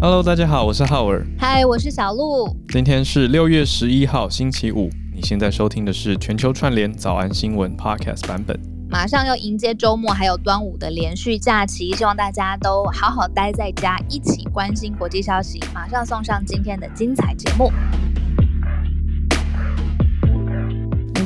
[0.00, 1.26] Hello，大家好，我是浩尔。
[1.36, 2.56] 嗨，我是小鹿。
[2.68, 4.88] 今天是六月十一号，星期五。
[5.12, 8.56] 你现在收听的是全球串联早安新闻 Podcast 版本。
[8.88, 15.58] 马上要迎接周末，还有端午的连续假期，希望大家都好好待在家，一起关心国际消息。
[15.74, 17.72] 马上送上今天的精彩节目。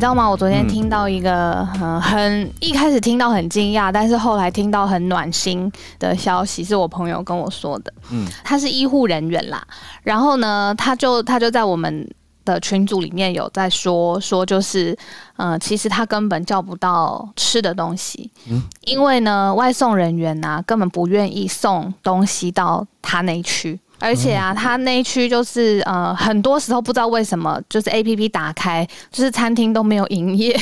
[0.03, 0.29] 知道吗？
[0.29, 5.71] 我昨天听到一个、嗯、很一开始听到很惊讶，但是后来听到很暖心
[6.01, 7.95] 的消息，是我朋友跟我说的。
[8.11, 9.65] 嗯，他是医护人员啦，
[10.03, 12.05] 然后呢，他就他就在我们
[12.45, 14.91] 的群组里面有在说说，就是
[15.37, 23.79] 嗯、呃，其实他根本叫不到吃的东西，嗯，因为呢，外送人员呐、啊、根本不愿意送东西到他那一区。
[24.03, 30.53] 而且啊，他那一区就是呃，很多时候不知道为什么，就是 APP 打开，就是餐厅都没有营业。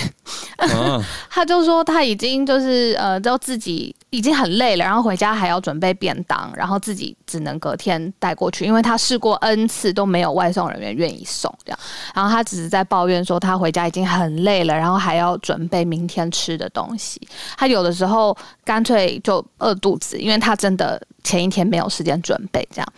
[0.58, 11.78] 啊、 他就说他已经就是呃，都自己已经很累了，然后回家还要准备便当，然后自己只能隔天带过去，因为他试过 N 次都没有外送人员愿意送这样。
[12.14, 17.18] 然后他只是在抱怨说他回家已经很累了，然后还要准备明天吃的东西。
[17.56, 22.92] 他有的时候干脆就饿肚子，因为他真的前一天没有时间准备这样。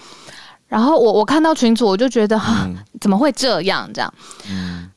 [0.72, 2.66] 然后我我看到群主，我就觉得哈，
[2.98, 4.14] 怎么会这样这样？
[4.48, 4.88] 嗯。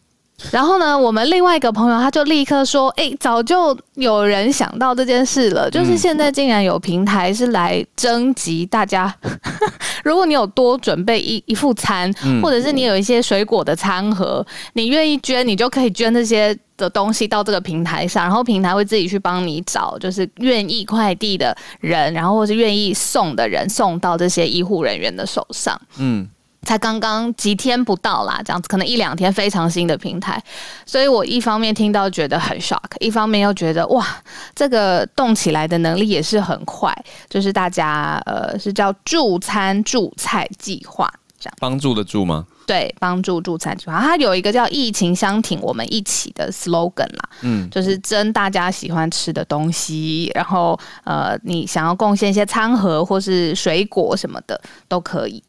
[0.51, 9.13] 然后呢，我们另外一个朋友他就立刻说：“哎，早就有人想到这件事了，就是现在竟然有平台是来征集大家，
[10.03, 25.79] 如果你有多准备一一副餐，或者是你有一些水果的餐盒，你愿意捐，你就可以捐这些。”的东西到这个平台上，然后平台会自己去帮你找，就是愿意快递的人，然后或是愿意送的人送到这些医护人员的手上。
[25.97, 26.27] 嗯，
[26.66, 30.44] 才刚刚几天不到啦，这样子可能一两天，非常新的平台，
[30.85, 34.05] 所以我一方面听到觉得很 shock，一方面又觉得哇，
[34.53, 36.94] 这个动起来的能力也是很快，
[37.30, 41.07] 就是大家呃是叫助餐助菜计划
[41.39, 42.45] 这样，帮助的助吗？
[42.66, 55.44] 对，帮助助餐计划，它有一个叫“疫情相挺，我们一起”的 slogan 啦，嗯，就是争大家喜欢吃的东西，然后呃，你想要贡献一些餐盒或是水果什么的都可以。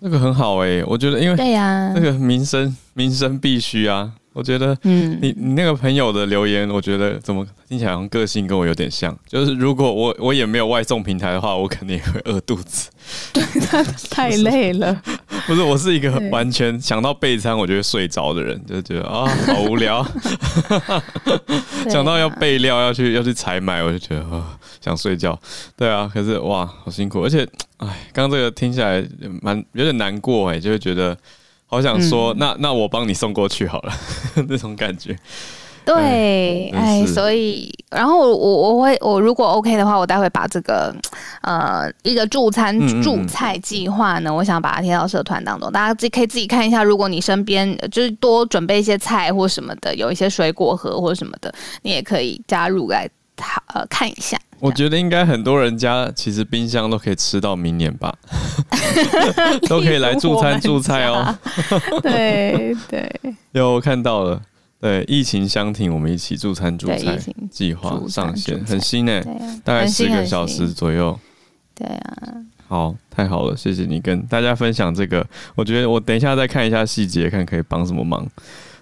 [0.00, 4.12] 那个很好哎、欸，我觉得因为对呀，那个民生民生必须啊。
[4.36, 9.18] 我觉得，嗯，你你那个朋友的留言，我觉得怎么听起来好像个性跟我有点像。
[9.26, 12.90] 就是如果我我也没有外送平台的话，我肯定也会饿肚子。
[13.32, 15.02] 对，他太累了。
[15.48, 20.06] 不是，我是一个完全想到备餐我就会睡着的人，就觉得啊、哦、好无聊。
[21.88, 24.44] 想到要备料要去要去采买，我就觉得啊、哦、
[24.84, 25.38] 想睡觉。
[25.74, 27.42] 对啊，可是哇好辛苦，而且
[27.78, 29.02] 哎，刚刚这个听起来
[29.40, 31.16] 蛮有点难过哎，就会觉得。
[31.66, 33.92] 好想说，嗯、那那我帮你送过去好了，
[34.48, 35.16] 那种感觉。
[35.84, 40.92] 对，哎，哎，所以，然后我我我会，我如果 OK 的话，我待会把这个
[41.42, 46.82] 呃一个助餐助菜计划呢，嗯嗯，我想把它贴到社团当中，大家自己可以自己看一下。
[46.82, 53.08] 如果你身边就是多准备一些菜或什么的，有一些水果盒或者什么的，你也可以加入来
[53.74, 54.38] 呃看一下。
[54.58, 58.16] 我觉得应该很多人家其实冰箱都可以吃到明年吧，
[59.68, 61.36] 都可以来助餐助菜哦。
[62.02, 63.20] 对对，
[63.52, 64.40] 有看到了，
[64.80, 67.18] 对，疫情相挺，我们一起助餐助菜
[67.50, 69.22] 计划上线，很新诶，
[69.62, 71.18] 大概十个小时左右。
[71.74, 72.32] 对啊，
[72.66, 75.26] 好，太好了，谢谢你跟大家分享这个。
[75.54, 78.26] 我觉得我等一下再看一下细节，看可以帮什么忙。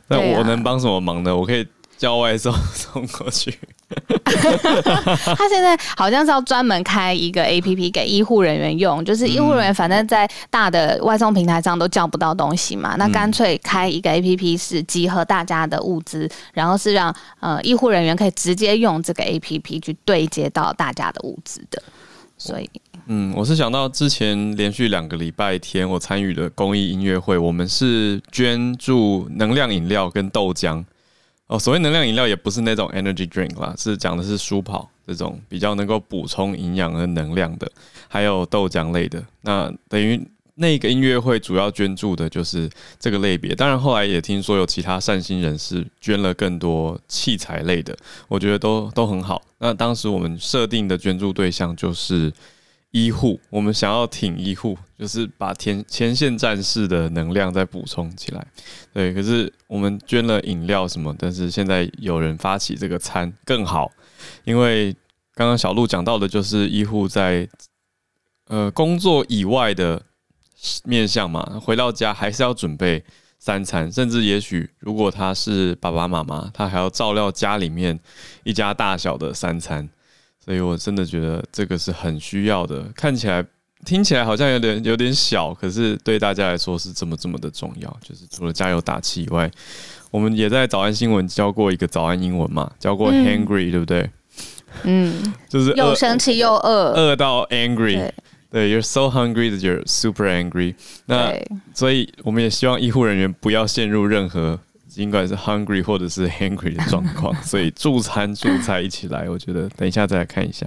[0.06, 1.36] 那我能帮什么忙呢？
[1.36, 1.66] 我可以。
[1.96, 3.56] 叫外送送过去。
[5.36, 21.82] 他现在好像是要专门开一个 APP 给医护人员用，就是医护人员反正在大的外送平台上都叫不到东西嘛，那干脆开一个 APP 是集合大家的物资，然后是让呃医护人员可以直接用这个 APP 去对接到大家的物资的。
[22.36, 22.68] 所以，
[23.06, 30.84] 嗯，我是想到之前连续两个礼拜天我参与的公益音乐会，我们是捐助能量饮料跟豆浆。
[31.46, 37.70] 哦，所谓能量饮料也不是那种 energy drink 啦，是讲的是舒跑这种比较能够补充营养和能量的，
[38.08, 39.22] 还有豆浆类的。
[39.42, 40.18] 那等于
[40.54, 43.54] 那个音乐会主要捐助的就是这个类别。
[43.54, 47.96] 当然后来也听说有其他善心人士捐了更多器材类的，
[48.28, 49.42] 我觉得都都很好。
[49.58, 52.32] 那当时我们设定的捐助对象就是。
[52.94, 58.46] 医护，我们想要挺医护，就是把前前线战士的能量再补充起来。
[58.92, 63.90] 对，可是我们捐了饮料什么，但是现在有人发起这个餐更好，
[64.44, 64.92] 因为
[65.34, 67.48] 刚刚小鹿讲到的就是医护在
[68.46, 70.00] 呃工作以外的
[70.84, 73.02] 面向嘛，回到家还是要准备
[73.40, 77.98] 三餐，甚至也许如果他是爸爸妈妈，他还要照料家里面
[78.44, 79.90] 一家大小的三餐。
[80.44, 82.84] 所以我真的觉得这个是很需要的。
[82.94, 83.44] 看起来
[83.84, 87.98] 听起来好像有点有点小，可是对大家来说是这么这么的重要。
[88.02, 89.50] 就是除了加油打气以外，
[90.10, 94.10] 我们也在早安新闻教过一个早安英文嘛，教过 hangry，、嗯、对不对？
[94.82, 98.14] 嗯，就是又生气又饿，饿到 angry 对。
[98.50, 100.74] 对，you're so hungry that you're super angry
[101.06, 101.32] 那。
[101.32, 101.42] 那
[101.74, 104.56] 所以我们也希望医护人员不要陷入任何
[104.94, 107.34] 尽管是 hungry 或者是 hangry 的状况。
[107.42, 110.66] 所以助餐助菜一起来，我觉得等一下再来看一下。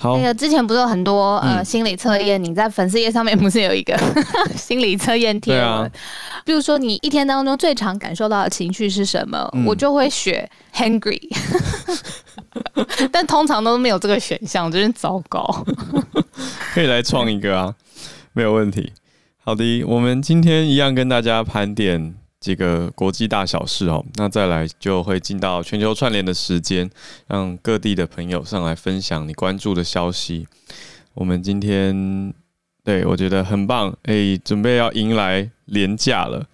[0.00, 2.42] 好，那个之前不是有很多呃心理测验？
[2.42, 3.98] 你在粉丝页上面不是有一个
[4.54, 5.64] 心理测验贴文？
[5.64, 5.90] 啊、
[6.44, 9.48] 比如说你一天当中最常感受到的情绪是什么？
[9.54, 11.20] 嗯、我就会选 hungry，
[13.10, 15.66] 但通常都没有这个选项，真是糟糕。
[16.72, 17.74] 可以来创一个啊，
[18.32, 18.92] 没有问题。
[19.42, 22.14] 好的，我们今天一样跟大家盘点。
[22.48, 26.88] 这个国际大小事哦，那再来就会进到全球串联的时间，
[27.26, 30.48] 让各地的朋友上来分享你关注的消息。
[31.12, 32.32] 我们今天
[32.82, 36.46] 对我觉得很棒，哎，准备要迎来连假了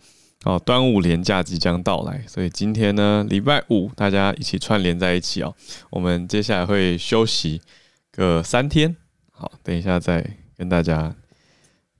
[0.42, 5.54] 哦，端午连假即将到来，所以今天呢，礼拜五大家一起串联在一起哦。
[5.90, 7.62] 我们接下来会休息
[8.10, 8.96] 个三天，
[9.30, 11.14] 好，等一下再跟大家。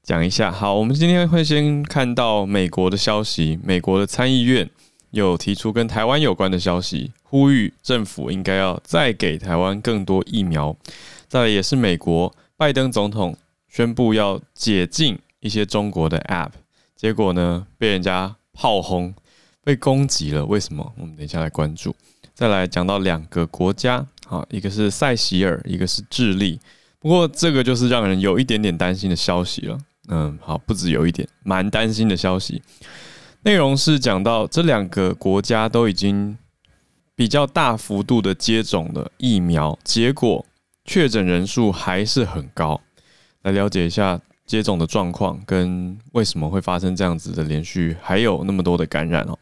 [0.05, 3.59] 讲一下，好，我们今天会先看到美国的消息。
[3.65, 4.69] 美国的参议院
[5.13, 10.77] 有提出跟台湾有关的消息，呼吁政府应该要再给台湾更多疫苗。
[11.27, 13.35] 再来也是美国拜登总统
[13.67, 16.51] 宣布要解禁一些中国的 App，
[16.95, 19.15] 结果呢被人家炮轰，
[19.63, 20.45] 被攻击了。
[20.45, 20.93] 为什么？
[20.99, 21.97] 我们等一下来关注。
[22.35, 26.61] 再来讲到两个国家，好，一个是塞西尔，一个是智利。
[26.99, 29.79] 不过这个就是让人有一点点担心的消息了。
[30.09, 32.63] 嗯，好，不止有一点蛮担心的消息，
[33.43, 36.37] 内容是讲到这两个国家都已经
[37.15, 40.45] 比较大幅度的接种了疫苗，结果
[40.85, 42.81] 确诊人数还是很高。
[43.43, 49.39] 来了解一下接种的状况跟为什么会发生这样子的连续，还有那么多的感染哦。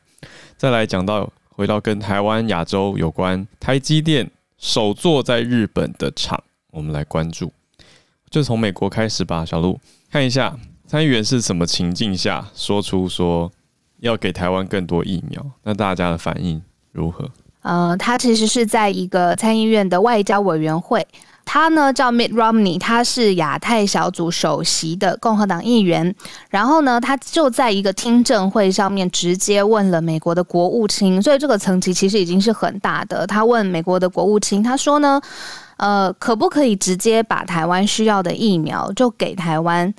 [0.57, 7.53] 再来讲到回到跟台湾亚洲有关，台积电首座在日本的厂，我们来关注，
[8.31, 9.81] 就从美国开始吧，小鹿。
[10.13, 10.55] 看一下
[10.87, 13.51] 参议员是什么情境下说出说
[14.01, 15.43] 要给台湾更多疫苗？
[15.63, 16.61] 那大家的反应
[16.93, 17.31] 如何？
[17.63, 21.07] 呃，他其实是在一个参议院的外交委员会，
[21.47, 26.15] 他呢叫 Mitt Romney，他是亚太小组首席的共和党议员。
[26.51, 33.27] 然后呢，他就在一个听证会上面直接问了美国的国务卿，所以这个层级其实已经是很大的。
[33.27, 35.19] 他问美国的国务卿，他说呢。
[35.77, 39.93] 呃，可不可以直接把台湾需要的疫苗就给台湾？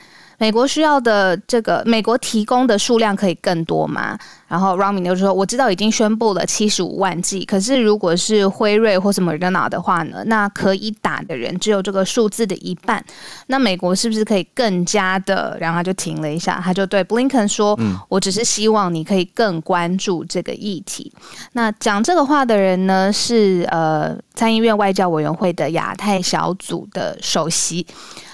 [0.44, 4.20] 美国需要的这个美国提供的数量可以更多吗？
[4.50, 10.22] 然后 Romney 就说：“我知道已经宣布了七十五万剂，可是如果是辉瑞或是 Moderna 的话呢？
[10.26, 13.02] 那可以打的人只有这个数字的一半。
[13.48, 17.80] 那美国是不是可以更加的？”然后他就停了一下，他就对 Blinken 说
[18.10, 21.10] ：“我只是希望你可以更关注这个议题。”
[21.54, 27.88] 那讲这个话的人呢是呃参议院外交委员会的亚太小组的首席。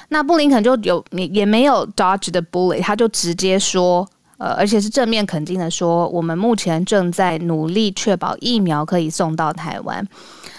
[0.09, 4.07] 那布林肯就有也也没有 dodge the bullet，他就直接说，
[4.37, 10.05] 呃，而且是正面肯定的说，我们目前正在努力确保疫苗可以送到台湾。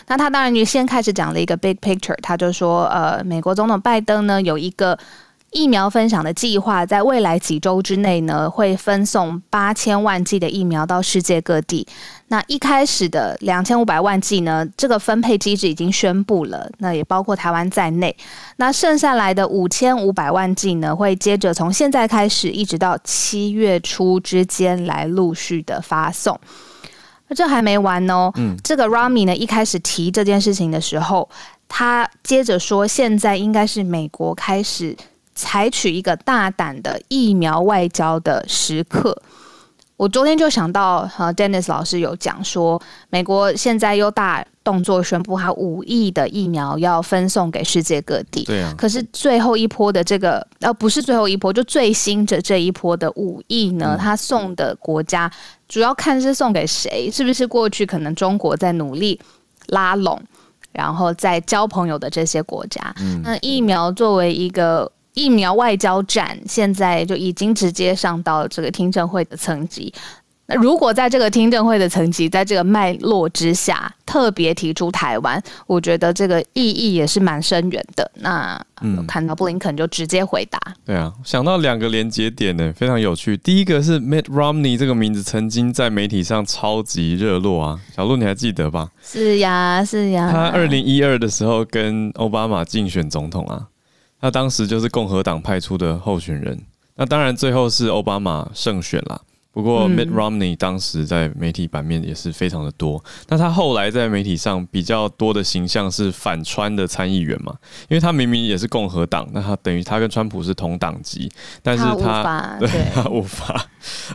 [0.09, 4.99] 那他当然就先开始讲了一个 big picture，他就说，呃，美国总统拜登呢有一个。
[5.51, 11.85] 疫苗分享的计划，在未来几周之内呢，会分送八千万剂的疫苗到世界各地。
[12.29, 18.17] 那一开始的两千五百万剂呢，这个分配机制已经宣布了，那也包括台湾在内。
[18.57, 26.39] 那剩下来的五千五百万剂呢，会接着从现在开始，一直到七月初之间来陆续的发送。
[27.27, 31.29] 那这还没完哦，嗯，这个 Romney 呢，一开始提这件事情的时候，
[31.69, 34.97] 他接着说，现在应该是美国开始。
[35.41, 39.17] 采取一个大胆的疫苗外交的时刻，
[39.97, 42.79] 我昨天就想到，哈，Dennis 老师有讲说，
[43.09, 48.45] 美国现在又大动作宣布，他五亿的疫苗要分送给世界各地。
[48.45, 48.75] 对啊。
[48.77, 55.31] 可是最后一波的这个，呃，不是最后一波，就最新的这一波的五亿呢，他送的国家
[55.67, 59.19] 主要看是送给谁，是不是过去可能中国在努力
[59.69, 60.21] 拉拢，
[60.73, 62.95] 然后在交朋友的这些国家？
[63.01, 63.23] 嗯。
[63.25, 64.93] 那疫苗作为一个。
[65.15, 69.93] 疫苗外交战现在就已经直接上到这个听证会的层级。
[70.47, 78.11] 那如果在这个听证会的层级，在这个脉络之下，特别提出台湾，我觉得这个意义也是蛮深远的。
[78.17, 80.59] 那嗯，看到布林肯就直接回答。
[80.85, 83.37] 对啊，想到两个连接点呢，非常有趣。
[83.37, 88.89] 第一个是 Mitt Romney 这个名字曾经在媒体上超级热络啊，小鹿你还记得吧？
[89.01, 90.29] 是呀，是呀。
[90.33, 93.69] 他二零一二的时候跟奥巴马竞选总统啊。
[94.21, 96.59] 那当时就是共和党派出的候选人。
[96.97, 99.21] 那当然最后是奥巴马胜选啦。
[99.53, 103.03] 不过 Mitt Romney 当时在媒体版面也是非常的多。
[103.29, 107.53] 那他后来在媒体上比较多的形象是反川的参议员嘛？
[107.89, 111.29] 因为他明明也是共和党，那他等于他跟川普是同党籍，
[111.65, 113.67] 但是他，对 他无法，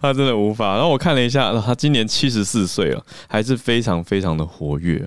[0.01, 0.75] 他真的无法。
[0.75, 5.05] 然后我看了一下，他今年七十四岁了，还是非常非常的活跃。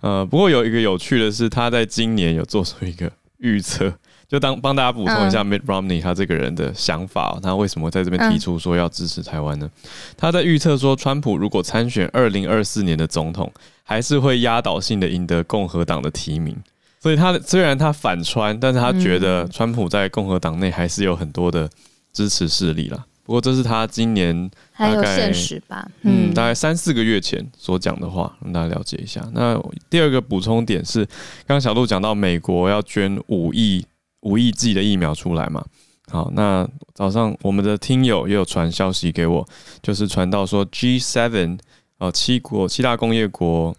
[0.00, 3.92] 呃，不过有一个有趣的是，他在今年有做出一个预测。
[4.28, 9.70] 就当帮大家补充一下 Mitt Romney 他这个人的想法，喔，他为什么在这边提出说要支持台湾呢？
[10.18, 13.50] 他在预测说，川普如果参选二零二四年的总统，
[13.82, 16.54] 还是会压倒性的赢得共和党的提名。
[17.00, 21.66] 所以他虽然他反川，但是他觉得川普在共和党内还是有很多的
[22.12, 23.02] 支持势力啦。
[23.24, 29.26] 不过这是他今年大概还有现实吧，嗯，大概三四个月前所讲的话，让大家了解一下。
[29.32, 29.58] 那
[29.88, 31.06] 第二个补充点是，
[31.46, 33.86] 刚刚小鹿讲到美国要捐五亿。
[34.20, 35.64] 五亿剂的疫苗出来嘛？
[36.10, 39.46] 好，那早上我们的听友也有传消息给我，
[39.82, 41.58] 就是传到说 G7
[41.98, 43.76] 呃七国七大工业国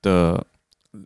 [0.00, 0.46] 的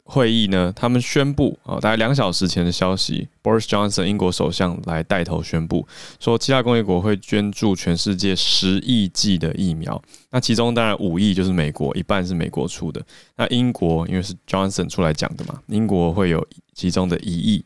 [0.04, 5.86] 会议呢，他们宣布啊，大概两小时前的消息，Boris Johnson 英国首相来带头宣布
[6.20, 10.02] 说，七大工业国会捐助全世界十亿剂的疫苗。
[10.30, 13.00] 那其中当然五亿就是美国，一半是美国出的。
[13.36, 17.64] 那英国因为是 Johnson 出来讲的嘛，英国会有其中的一亿。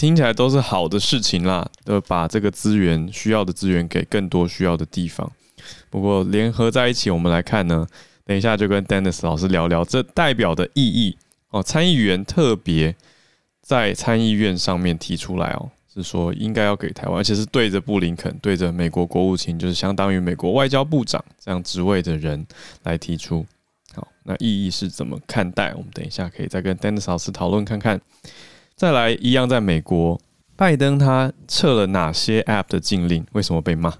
[0.00, 5.30] 听起来都是好的事情啦，都把这个资源需要的资源给更多需要的地方。
[5.90, 7.86] 不过联合在一起，我们来看呢，
[8.24, 11.18] 等一下就跟 Dennis 老师聊聊这代表的意义
[11.50, 11.62] 哦。
[11.62, 12.96] 参议员特别
[13.60, 22.46] 在参议院上面提出来哦，是说应该要给台湾，而且是对着布林肯，对着美国国务卿，就是相当于美国外交部长这样职位的人
[22.84, 23.44] 来提出。
[23.94, 25.74] 好，那意义是怎么看待？
[25.74, 28.00] 我们等一下可以再跟 Dennis 老师讨论看看。
[28.80, 30.18] 再来，一样在美国，
[30.56, 33.22] 拜登他撤了哪些 App 的禁令？
[33.32, 33.92] 为什么被骂？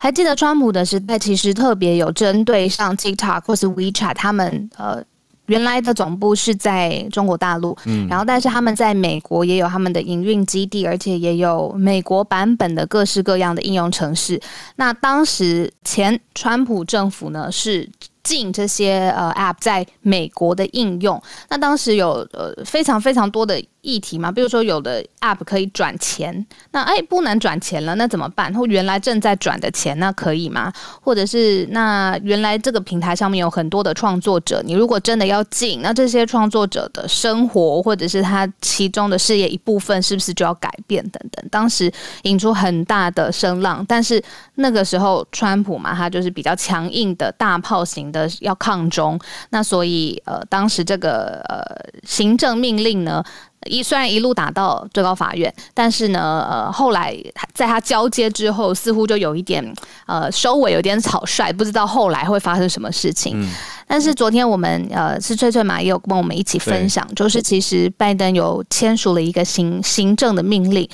[0.00, 5.00] 还记得川普的时代，其实特别有针对像 TikTok 或是 WeChat，他们呃
[5.46, 14.40] 原来的总部是在中国大陆，嗯，然后但是他们在美国也有他们的营运基地，而且也有美国版本的各式各样的应用程式。
[14.74, 17.88] 那当时前川普政府呢是。
[18.24, 28.52] 禁这些呃 App 在美国的应用，那当时有呃非常非常多的议题嘛，比如说有的 App 可以转钱，那哎不能转钱了，那怎么办？
[28.54, 30.72] 或原来正在转的钱，那可以吗？
[31.02, 41.44] 或者是那原来这个平台上面有很多的创作者，你如果真的要禁，那这些创作者的生活或者是他其中的事业一部分，是不是就要改变等等？
[41.50, 44.22] 当时引出很大的声浪，但是
[44.54, 48.04] 那个时候川普嘛，他就是比较强硬的大炮型。
[48.14, 49.18] 的要抗中，
[49.50, 51.64] 那所以呃，当时这个呃
[52.04, 53.24] 行政命令呢，
[53.66, 57.16] 一虽然一路打到最高法院，但是呢，呃，后来
[57.52, 59.64] 在他交接之后，似乎就有一点
[60.06, 63.40] 呃收尾有点草率，不知道后来会发生什么事情。
[63.40, 63.50] 嗯、
[63.86, 70.88] 但是昨天我们呃是翠翠嘛，也有跟我们一起分享，就是其实拜登有签署了一个行行政的命令，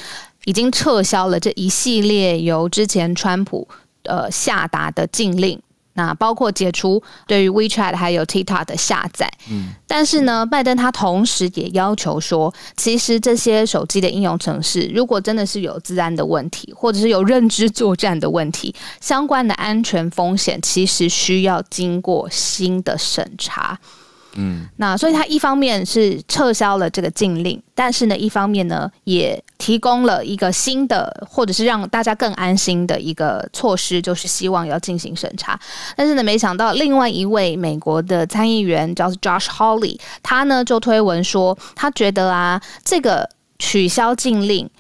[0.45, 3.67] 已经撤销了这一系列由之前川普
[4.05, 5.61] 呃下达的禁令。
[6.01, 23.79] 那包括解除对于 WeChat 还有 TikTok 的下载，嗯，但是呢，拜登他同时也要求说，其实这些手机的应用程式，如果真的是有治安的问题，或者是有认知作战的问题，相关的安全风险，其实需要经过新的审查。
[24.35, 35.59] 嗯，那所以他一方面是撤销了这个禁令，但是呢，一方面呢也提供了一个新的，或者是让大家更安心的一个措施，就是希望要进行审查。
[35.97, 44.71] 但是呢，没想到另外一位美国的参议员叫 Josh Hawley，他呢就推文说，他觉得啊，这个取消禁令。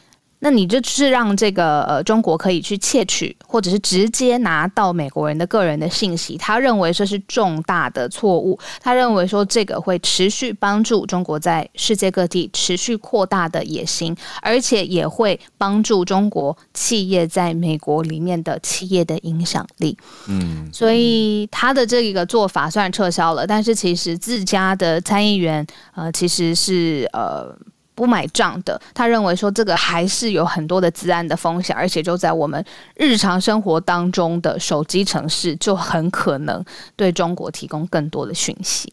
[0.40, 8.58] 那你就是让这个呃中国可以去窃取，或者是直接拿到美国人的个人的信息，他认为这是重大的错误。
[8.80, 19.96] 他认为说这个会持续帮助中国在世界各地持续扩大的野心，而且也会帮助中国企业在美国里面的企业的影响力。
[20.26, 27.54] 嗯，所以他的这个做法虽然撤销了，但是其实自家的参议员呃其实是呃。
[28.00, 32.64] 不买账的，他认为说这个还是有很多的治安的风险，而且就在我们
[32.96, 36.64] 日常生活当中的手机程式，就很可能
[36.96, 38.90] 对中国提供更多的讯息。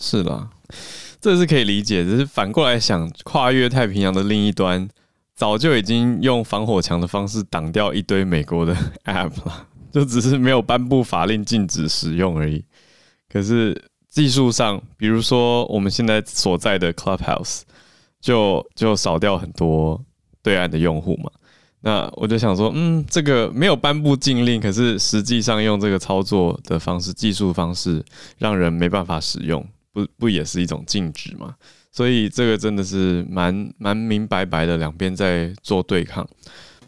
[0.00, 0.48] 是啦，
[1.20, 2.02] 这是可以理解。
[2.02, 4.88] 只是反过来想，跨越太平洋的另一端，
[5.34, 12.64] 早就已经用防火墙的方式挡掉一堆美国的 App 了，就只是没有颁布法令禁止使用而已。
[13.30, 17.60] 可是技术上，比如说我们现在所在的 Clubhouse。
[18.26, 20.04] 就就少掉很多
[20.42, 21.30] 对岸的用户嘛。
[21.82, 28.04] 那我就想说，嗯，这个没有颁布禁令，可是实际上用这个操作的方式、技术方式，
[28.38, 31.54] 让人没办法使用，不不也是一种禁止吗？
[31.92, 36.26] 所以这个真的是蛮蛮明白白的，两边在做对抗。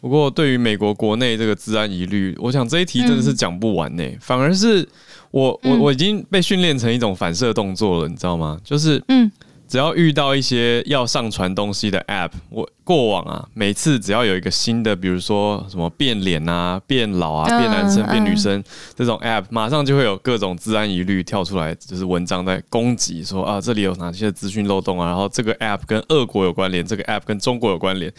[0.00, 4.18] 不过对于美国国内这个治安疑虑，我想这一题真的是讲不完呢、欸。
[4.21, 4.88] 反而是
[5.30, 8.59] 我我我已经被训练成一种反射动作了，你知道吗？
[8.64, 9.30] 就是嗯。
[9.69, 18.64] 只要遇到一些要上传东西的 App，我过往啊，每次只要有一个新的，比如说什么变脸啊、变老啊、变男生、变女生
[18.97, 28.11] 这种 App，马上就会有各种治安疑虑跳出来，就是文章在攻击说啊，这里有哪些资讯漏洞啊，然后这个 App 跟俄国有关联，这个 App 跟中国有关联。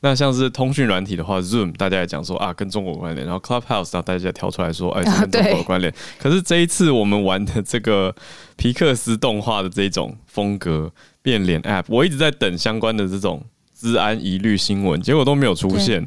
[0.00, 5.92] 那像是通讯软体的话，Zoom 大家也讲说啊，跟中国有关联，然后 Clubhouse 然后大家跳出来说，哎，是跟中国有关联。
[5.92, 8.14] 啊、可是这一次我们玩的这个
[8.56, 10.90] 皮克斯动画的这种风格
[11.20, 13.42] 变脸 App，我一直在等相关的这种
[13.84, 16.02] 资安疑虑新闻，结果都没有出现。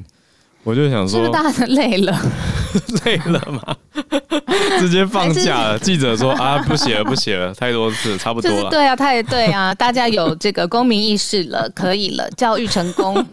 [0.63, 2.19] 我就想说，是不是大家累了？
[3.05, 3.75] 累了吗？
[4.79, 5.77] 直接放假了。
[5.77, 8.69] 记者说啊，不写了，不写了，太多次，差不多了。
[8.71, 13.23] 对啊，太对啊， 大家有这个公民意识了，可以了，教育成功。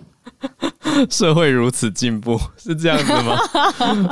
[1.11, 3.39] 社会如此进步，是这样子吗？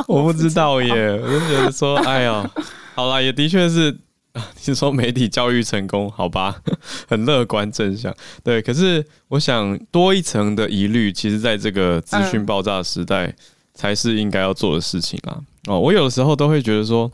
[0.08, 2.50] 我不知道耶，我就觉得说，哎呀，
[2.94, 3.94] 好啦，也的确是，
[4.56, 6.56] 听说媒体教育成功，好吧，
[7.08, 8.14] 很乐观正向。
[8.42, 13.34] 对，可是我想多一层的疑虑，其实在这个资讯爆炸时代，
[13.74, 15.38] 才是应该要做的事情啊。
[15.66, 17.10] 哦，我有的时候都会觉得说。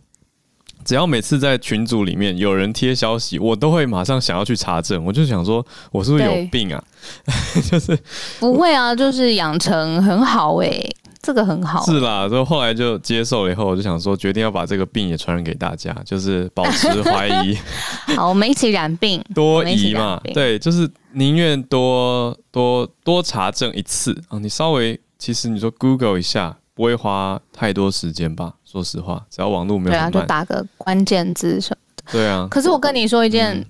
[0.85, 5.05] 只要每次在群组里面有人贴消息，我都会马上想要去查证。
[5.05, 6.83] 我就想说，我是不是有病啊？
[7.71, 7.99] 就是
[8.39, 10.97] 不会啊，就是养成很好哎、欸，
[11.29, 11.85] 这个很好。
[11.85, 17.55] 是啦，所以后来就接受了以后，我就想说，决定要把这个病也传染给大家，就是保持怀疑。
[18.17, 20.19] 好，我们一起染病，多疑嘛？
[20.33, 24.39] 对，就是宁愿多多多查证一次啊。
[24.39, 26.57] 你稍微其实你说 Google 一下。
[26.79, 28.55] 不会花太多时间吧？
[28.65, 32.13] 说实话，只要网络没有，对啊，就打个关键字什么的。
[32.13, 32.47] 对啊。
[32.49, 33.65] 可是我跟你说一件，嗯、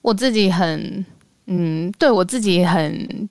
[0.00, 1.04] 我自己很，
[1.46, 3.28] 嗯，对我自己很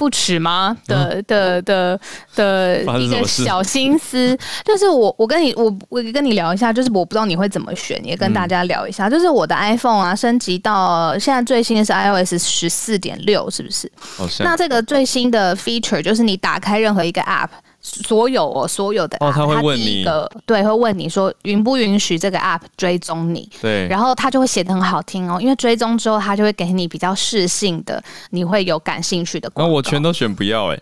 [0.00, 0.74] 不耻吗？
[0.86, 2.00] 的的的
[2.34, 4.34] 的一个小心思，
[4.64, 13.86] 就是我我跟你我我跟你聊一下，就是我不知道你会怎么选，也跟大家聊一下，嗯、就是我的 iPhone 啊，升级到现在最新的是 iOS 十四点六，是不是？
[14.16, 17.50] 哦、那这个最新的 feature 就是你打开任何一个 App。
[17.80, 20.04] 所有哦，所有的 app，哦，他会问你，
[20.44, 29.50] 对，会问你说允不允许这个 app 追踪你，对，然后他就会写的很好听哦，因为追踪之后，他就会给你比较适性的，你会有感兴趣的。
[29.56, 30.78] 那我全都选不要哎，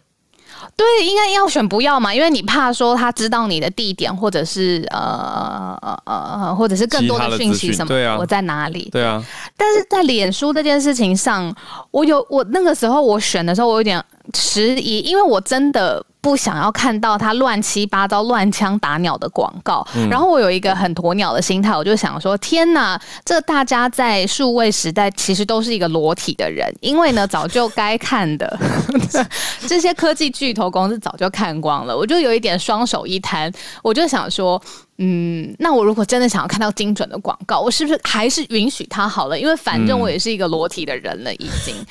[0.77, 8.89] 对，应该要选不要嘛，因为你怕说他知道你的地点，或者是呃呃呃，或者是更多的讯息什么，对啊，我在哪里？
[8.91, 9.25] 对啊，
[9.57, 11.55] 但是在脸书这件事情上，
[11.93, 16.05] 我有我那个时候我选的时候，我有点迟疑，因为我真的。
[16.21, 19.87] 不想要看到他乱七八糟、乱枪打鸟的广告。
[19.95, 28.59] 嗯、然后我有一个很鸵鸟的心态，我就想说：天哪，这大家在数位时代其实都是一个裸体的人，因为呢，早就该看的
[29.69, 31.97] 这些科技巨头公司早就看光了。
[31.97, 34.61] 我就有一点双手一摊，我就想说：
[34.99, 39.39] 嗯，那我如果真的想要看到精准的广告，我是不是还是允许他好了？
[39.39, 41.77] 因为反正我也是一个裸体的人了，已经。
[41.77, 41.87] 嗯、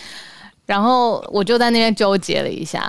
[0.67, 2.87] 然后我就在那边纠结了一下。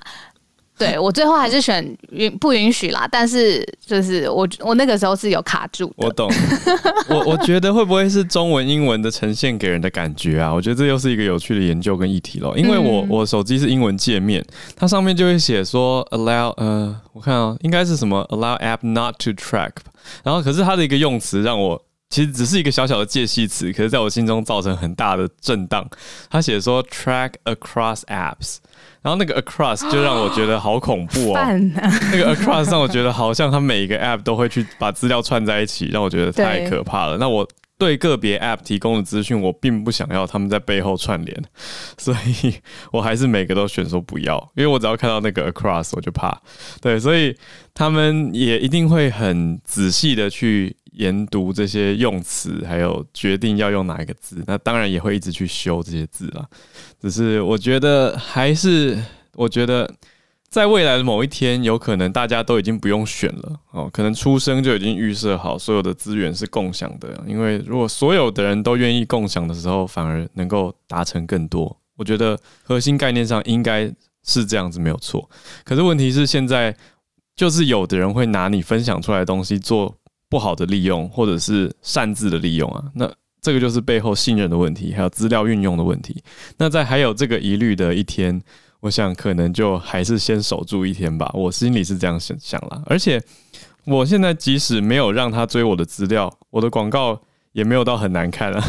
[0.77, 5.93] 对， 我最后还是选允不允许啦，但是就是我我那个时候是有卡住。
[5.97, 6.31] 我懂，
[7.11, 10.55] 我我觉得会不会是中文英文的呈现给人的感觉啊？
[10.55, 12.57] 我觉得这又是一个有趣的研究跟议题咯。
[12.57, 14.45] 因为我我手机是英文界面，
[14.77, 19.73] 它上面就会写说 allow 呃，我看啊，应该是什么 allow app not to track，
[20.23, 25.89] 然后可是它的一个用词让我其实只是一个小小的介系词，可是在我心中造成很大的震荡。
[26.31, 28.57] 他写说 track across apps。
[29.01, 31.39] 然后那个 across 就让我觉得好恐怖哦，
[32.13, 37.17] 那个 across 让我觉得好像他每一个 app 都会去把资料串在一起，让我觉得太可怕了。
[37.17, 37.47] 那我
[37.79, 41.45] 对个别 app 提供的资讯，我并不想要他们在背后串联，
[41.97, 42.55] 所以
[42.91, 46.37] 我还是每个都选说不要，因为我只要看到那个 across 我就怕。
[46.81, 47.35] 对，所以
[47.73, 54.43] 他们也一定会很仔细的去研读这些用词，还有决定要用哪一个字。
[54.47, 56.47] 那当然也会一直去修这些字啦。
[57.01, 58.99] 只是我觉得，还是
[59.35, 59.89] 我觉得，
[60.49, 67.23] 在未来的某一天，有可能大家都已经不用选了哦，可能出生就已经预设好所有的资源是共享的。
[67.27, 71.77] 因为如果所有的人都愿意共享的时候，反而能够达成更多。
[71.97, 73.89] 我觉得核心概念上应该
[74.25, 75.31] 是这样子，没有错。
[75.65, 76.77] 可是问题是，现在
[77.37, 79.95] 就是有的人会拿你分享出来的东西做
[80.29, 83.11] 不好的利用，或者是擅自的利用啊，那。
[83.41, 86.21] 这个就是背后信任的问题，还有资料运用的问题。
[86.59, 88.39] 那在还有这个疑虑的一天，
[88.81, 91.31] 我想可能就还是先守住一天吧。
[91.33, 93.23] 我心里是这样想想啦，而且
[93.85, 97.19] 我现在即使没有让他追我的资料，我的广告
[97.53, 98.61] 也没有到很难看啊。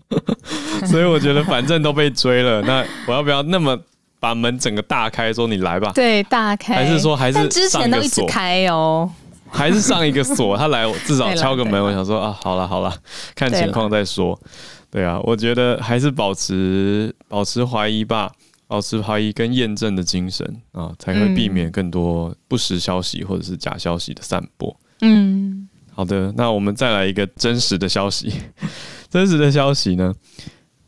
[0.88, 3.78] 所以我觉得反正都被追了，那我要不要那么
[4.18, 5.92] 把门整个大开，说你来吧？
[5.94, 6.74] 对，大开。
[6.74, 9.12] 还是说还是之前都一直开哦？
[9.50, 11.82] 还是上一个锁，他来我至少 敲个门。
[11.82, 12.94] 我想说啊，好了好了，
[13.34, 14.38] 看情况再说。
[14.90, 18.32] 对啊，我觉得还是保持保持怀疑吧，
[18.66, 24.74] 保持怀疑跟验证的精神啊，才会避免更多不实消息或者是假消息的散播。
[25.02, 28.32] 嗯，好的，那我们再来一个真实的消息。
[29.08, 30.12] 真实的消息呢，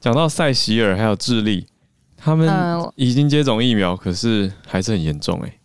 [0.01, 1.67] 讲到塞西尔还有智利，
[2.17, 2.49] 他们
[2.97, 5.59] 已经接种疫苗，可是还是很严重哎、欸。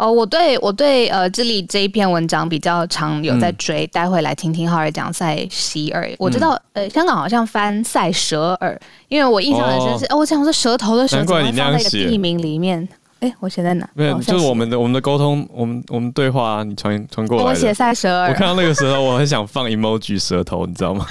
[0.00, 6.10] 哦，我对我对呃，智利这一篇文章比较常有在追，待会来听听浩尔讲塞西尔。
[6.18, 12.88] 我知道，呃，香港好像翻塞舌尔，因为我印象很深是，哦，我想说舌头的舌，难怪你那样写，地名里面。
[13.20, 13.86] 哎、欸，我写在哪？
[13.92, 17.44] 没有，就是我们的我们的沟通，我们我们对话、啊，你传传过来。
[17.44, 18.30] 我写塞舌尔。
[18.30, 21.04] 我看到那个舌头，我很想放 emoji 舌头，你知道吗？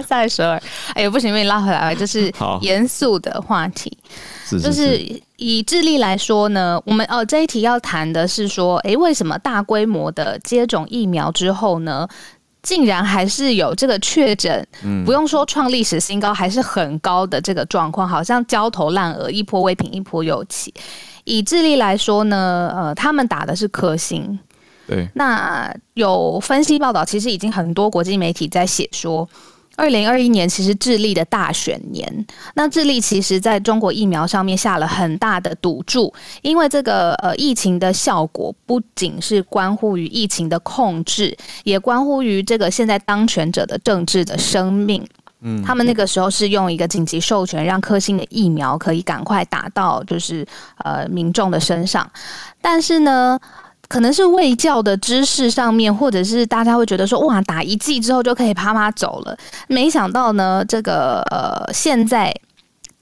[0.00, 0.62] 塞舌尔。
[0.94, 3.94] 哎呦，不行，被你拉回来了，就是严肃的话题。
[4.44, 12.06] 是是是，就是以智利来说呢，我们哦这一题要谈的是说，哎、欸，为什么大规模的接种疫苗之后呢，
[12.62, 14.66] 竟然还是有这个确诊，
[15.06, 20.72] 不用说创历史新高，还是很高的这个状况，好像焦头烂额，一波未平一波又起。
[21.24, 24.38] 以智利来说呢，呃，他们打的是科兴，
[24.86, 29.26] 对，那有分析报道，其实已经很多国际媒体在写说。
[29.76, 45.04] 二零二一年其实智利的大选年，那智利其实在中国疫苗上面下了很大的赌注，因为这个呃疫情的效果不仅是关乎于疫情的控制，也关乎于这个现在当权者的政治的生命。
[45.40, 50.46] 嗯，他们那个时候是用一个紧急授权，让科兴的疫苗可以赶快打到就是
[50.78, 52.10] 呃民众的身上，
[52.60, 53.38] 但是呢。
[53.88, 59.36] 可能是卫教的知识上面，或者是大家会觉得说，哇，打一剂之后就可以啪啪走了。
[59.68, 62.34] 没想到呢，这个呃，现在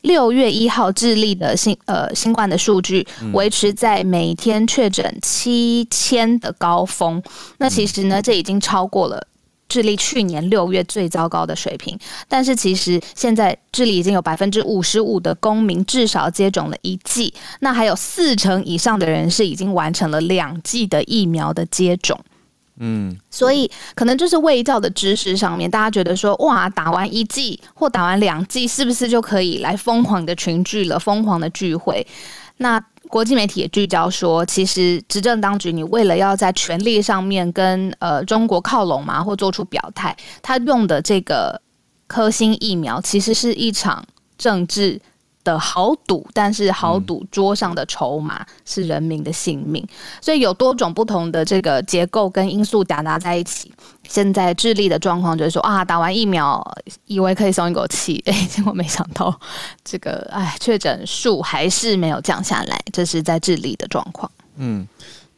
[0.02, 7.22] 六月一号智利的新呃新冠的数据维持在每天确诊七千的高峰。
[7.58, 9.26] 那其实呢，这已经超过了。
[9.72, 22.20] 智利去年六月最糟糕的水平，但是其实现在智利已经有百分之五十五的公民至少接种了一剂，那还有四成以上的人是已经完成了两剂的疫苗的接种。
[22.76, 32.06] 嗯，所以可能就是卫教的知识上面，大家觉得说，哇，打完一剂或打完两剂，是不是就可以来疯狂的群聚了，疯狂的聚会？
[32.58, 32.84] 那。
[33.08, 41.60] 国际媒体也聚焦说，其实执政当局你为了要在权力上面跟呃中国靠拢嘛，或做出表态，他用的这个
[42.06, 44.04] 科兴疫苗其实是一场
[44.38, 45.00] 政治
[45.44, 49.86] 的豪赌，但是豪赌桌上的筹码是人民的性命，
[50.20, 53.72] 所以有多种不同的这个结构跟因素夹杂在一起。
[54.08, 56.62] 现在智利的状况就是说啊，打完疫苗
[57.06, 59.34] 以为可以松一口气， 哎，结果没想到
[59.84, 64.30] 这个哎，确诊数还是没有降下来，这是在智利的状况。
[64.56, 64.86] 嗯，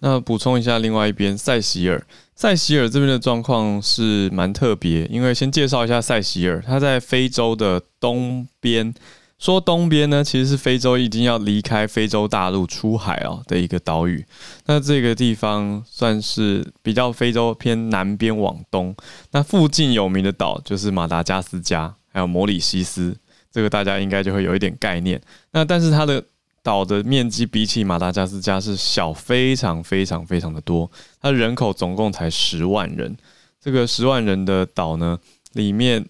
[0.01, 8.93] 那补充一下，另外一边塞西尔，塞西尔这边的状况是蛮特别，因为先介绍一下塞西尔，它在非洲的东边。
[9.39, 14.25] 说东边呢，其实是非洲已经要离开非洲大陆出海哦的一个岛屿。
[14.65, 18.95] 那这个地方算是比较非洲偏南边往东。
[19.33, 23.15] 那附近有名的岛就是马达加斯加，还有摩里西斯，
[23.51, 25.21] 这个大家应该就会有一点概念。
[25.53, 26.25] 那但是它的
[26.63, 33.15] 岛的面积比起马达加斯加是小非常非常非常的多，它人口总共才十万人。
[33.61, 35.19] 这个十万人的岛呢，
[35.53, 36.07] 里面。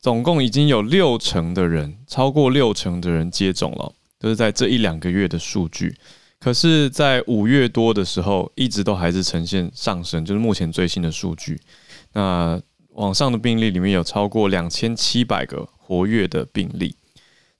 [0.00, 5.96] 总共已经有六成的人，超过六成的人接种了，就是在这一两个月的数据。
[6.40, 11.60] 可是，在五月多的时候，一直都还是呈现上升，就是目前最新的数据。
[12.12, 16.94] 那网上的病例里面有超过两千七百个活跃的病例，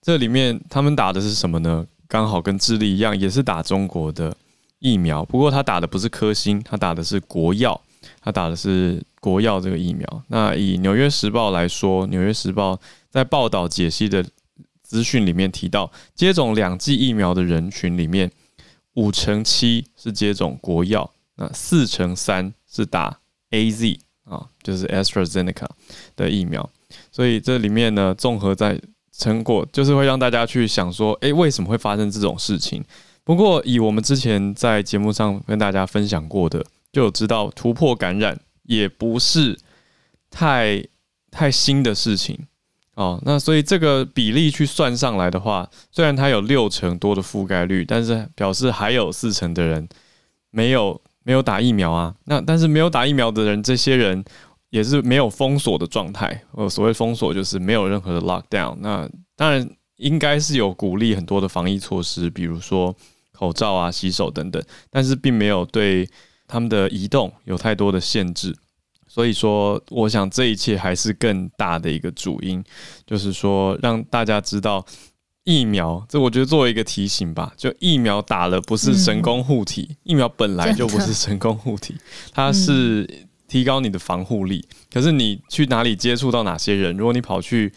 [0.01, 1.85] 这里面他们打的是什么呢？
[2.07, 4.37] 刚好跟智利一样，也是打中国的
[4.79, 7.81] 疫苗，不过他打的不是科兴，他打的是国药。
[8.29, 10.23] 他打的是国药这个疫苗。
[10.29, 12.75] 那以《纽约时报》来说，《纽约时报》
[13.09, 14.23] 在报道解析的
[14.83, 18.31] 资讯里面提到，接种两剂疫苗的人群里面，
[18.97, 23.19] 五成七是接种国药，那四成三是打
[23.51, 25.67] AZ 啊，就是 AstraZeneca
[26.15, 26.69] 的疫苗。
[27.11, 28.79] 所以这里面呢，综合在
[29.11, 32.85] 成果，就是会让大家去想说，诶，为什么会发生这种事情？
[33.25, 36.63] 不过以我们之前在节目上跟大家分享过的。
[36.93, 39.59] 就有知道突破感染也不是
[40.31, 40.85] 太
[41.31, 42.47] 太新的事情
[42.95, 49.89] 哦，那所以这个比例去算上来的话，虽然它有六成多的覆盖率，但是表示还有四成的人
[50.51, 52.13] 没有没有打疫苗啊。
[52.25, 54.25] 那但是没有打疫苗的人，这些人
[54.71, 56.43] 也是没有封锁的状态。
[56.53, 58.77] 呃，所谓封锁就是没有任何的 lockdown。
[58.81, 62.93] 那当然应该是有鼓励很多的防疫措施，比如说
[63.31, 66.09] 口罩啊、洗手等等，但是并没有对
[66.49, 68.57] 他们的移动有太多的限制。
[69.07, 72.63] 所以说，我想这一切还是更大的一个主因，
[73.07, 74.85] 就是说让大家知道
[75.45, 81.97] 疫苗，这我觉得作为一个提醒吧，就疫苗打了不是神功护体，嗯，疫苗本来就不是神功护体，
[82.33, 83.09] 它是
[83.49, 84.63] 提高你的防护力。
[84.93, 87.73] 可是你去哪里接触到哪些人，如果你跑去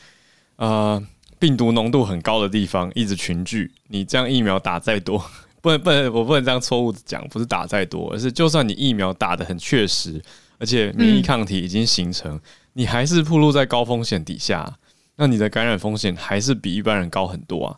[0.57, 1.01] 呃
[1.39, 5.23] 病毒浓度很高的地方一直群聚，你这样疫苗打再多，
[5.61, 10.21] 不能不能，我不能这样错误的讲，不是打再多，而是就算你疫苗打得很确实。
[10.57, 12.39] 而且免疫抗体已经形成，
[12.73, 14.77] 你还是暴露在高风险底下，
[15.15, 17.75] 那你的感染风险还是比一般人高很多啊。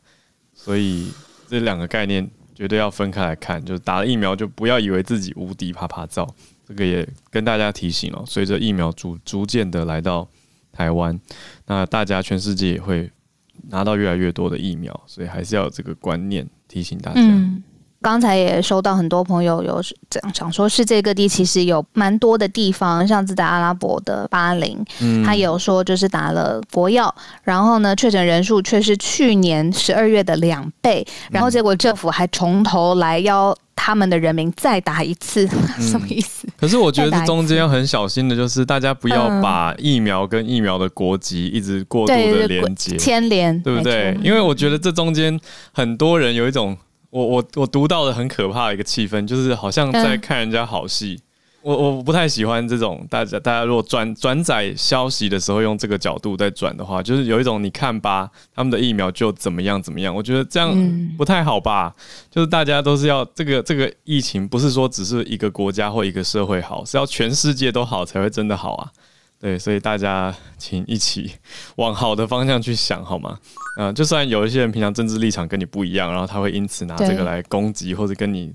[0.54, 1.10] 所以
[1.48, 6.28] 这两个概念绝对要分开来看，就是打了疫苗就不要以为自己无敌啪啪造。
[6.67, 10.28] 这个也跟大家提醒哦，随着疫苗逐逐渐的来到
[10.74, 11.17] 台湾，
[11.67, 13.10] 那大家全世界也会
[13.69, 17.22] 拿到越来越多的疫苗，所以还是要有这个观念提醒大家。
[18.04, 27.13] 刚才也收到很多朋友有讲，想说世界各地其实有蛮多的地方，像是在阿拉伯的巴林，嗯，他有说就是打了国药，
[27.44, 36.46] 然后呢确诊人数却是去年十二月的两倍，然后结果政府还从头来要他们的人民再打一次，嗯、什么意思？
[36.58, 44.18] 可是我觉得这中间要很小心的，就是大家不要把疫苗跟疫苗的国籍一直过度的连接牵连，对不对？
[44.22, 45.39] 因为我觉得这中间
[45.72, 46.78] 很多人有一种。
[47.13, 51.21] 我我我读到了很可怕的一个气氛，就是好像在看人家好戏。
[51.62, 60.13] 我我不太喜欢这种大家大家如果转转载消息的时候用这个角度在转的话，就是有一种你看吧，他们的疫苗就怎么样怎么样。
[60.13, 60.76] 我觉得这样
[61.15, 61.93] 不太好吧？
[62.32, 68.91] 就是大家都是要这个这个疫情，不是说只是一个国家或一个社会好，是要全世界都好才会真的好啊。
[69.43, 71.29] 对，所以大家请一起
[71.75, 73.38] 往好的方向去想，好吗？
[73.77, 78.53] 嗯、呃，就算有一些人平常政治立场跟你不一样，然后他会因此拿这个来攻击或者跟你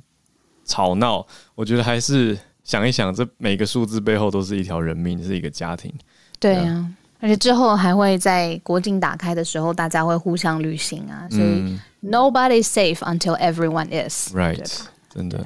[0.65, 5.93] 吵闹，我觉得还是想一想，这每个数字背后都是一条人命，是一个家庭。
[6.39, 14.35] 对啊，而且之后还会在国境打开的时候，大家会互相旅行啊，所以、嗯、Nobody safe until everyone is。
[14.35, 14.65] Right，
[15.11, 15.45] 真的，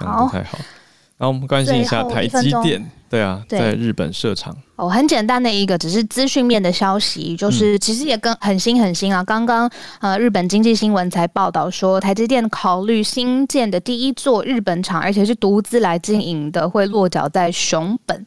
[0.00, 0.58] 讲得太好。
[1.16, 4.56] 然后我们关心一下台积电，对啊，在日本设厂。
[4.76, 9.22] 哦，很简单的一个，只是资讯面的消息，就是其实也跟很新很新啊。
[9.22, 18.26] 刚刚呃，日本经济新闻才报道说，台积电考虑新建的第一座日本厂，而且是独资来经营的，会落脚在熊本。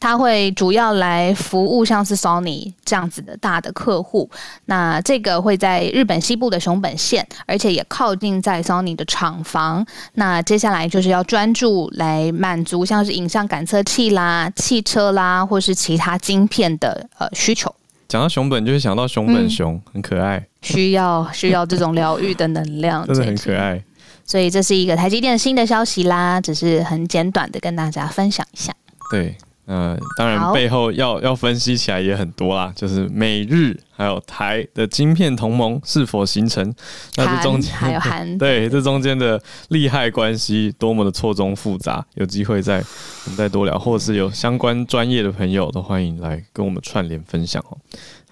[0.00, 4.28] 它会主要来服务像是 Sony 这样子的大的客户。
[4.64, 9.86] 那这个会在日本西部的熊本县，而且也靠近在 Sony 的厂房。
[10.14, 15.72] 那接下来就是要专注来满足像是影像感测器啦、汽车啦，或是。
[15.84, 17.74] 其他晶片的呃需求，
[18.08, 23.84] 讲到熊本就会想到熊本熊，嗯、很可爱，需要 需要这种疗愈的能量，真的很可爱。
[24.24, 28.72] 所以这是一个台积电新的消息啦，只是很简短的跟大家分享一下。
[29.10, 29.36] 对。
[29.66, 36.74] 呃，当然背后要要分析起来也很多啦，就是美日还有台的晶片同盟是否形成？
[37.16, 47.78] 那这中间还有韩 对这中间的利害关系多么的错综复杂，有机会再我们再多聊，或者是有相关专业的朋友都欢迎来跟我们串联分享哦。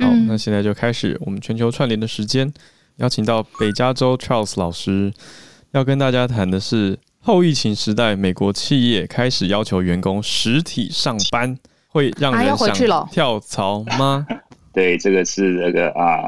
[0.01, 2.53] 好，那现在就开始我们全球串联的时间，
[2.97, 5.11] 邀请到北加州 Charles 老师
[5.71, 6.99] 要跟大家谈的是。
[7.25, 11.57] 后疫情时代，美国企业开始要求员工实体上班，
[11.87, 14.27] 会让人想跳槽吗？
[14.75, 16.19] 对，这个是那个啊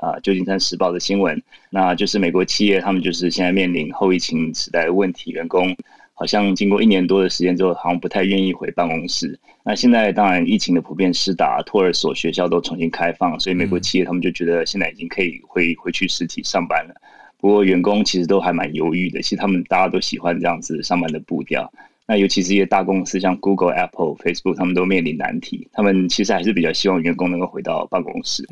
[0.00, 1.42] 啊，旧金山时报的新闻。
[1.70, 5.76] 那就是美国企业，他们就是现在面临后疫情时代的问题，员工
[6.12, 9.36] 好像经过一年多的时间之后，好像不太愿意回办公室。
[9.64, 16.94] 那现在当然疫情的普遍施打，托儿所、学校都重新开放，所以美国企业他们就觉得现在已经可以回回去实体上班了。
[17.38, 21.70] 不过员工其实都还蛮犹豫的，其实他们大家都喜欢这样子上班的步调。
[22.06, 25.68] 那尤其是一些大公司，像 Google、Apple、Facebook，他们都面临难题。
[25.72, 28.46] 他们其实还是比较希望员工能够回到办公室。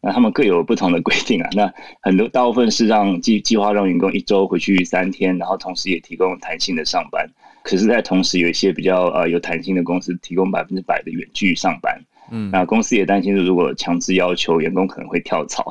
[0.00, 1.48] 那他们各有不同的规定啊。
[1.52, 7.28] 那很多大部分是让计计划让员工一周回去三天，然后同时也提供弹性的上班。
[7.62, 11.98] 可是，在同时有一些比较呃有弹性的公司提供百分之百的远距上班。
[12.34, 15.64] 嗯，那公司也担心，如果强制要求员工可能会跳槽。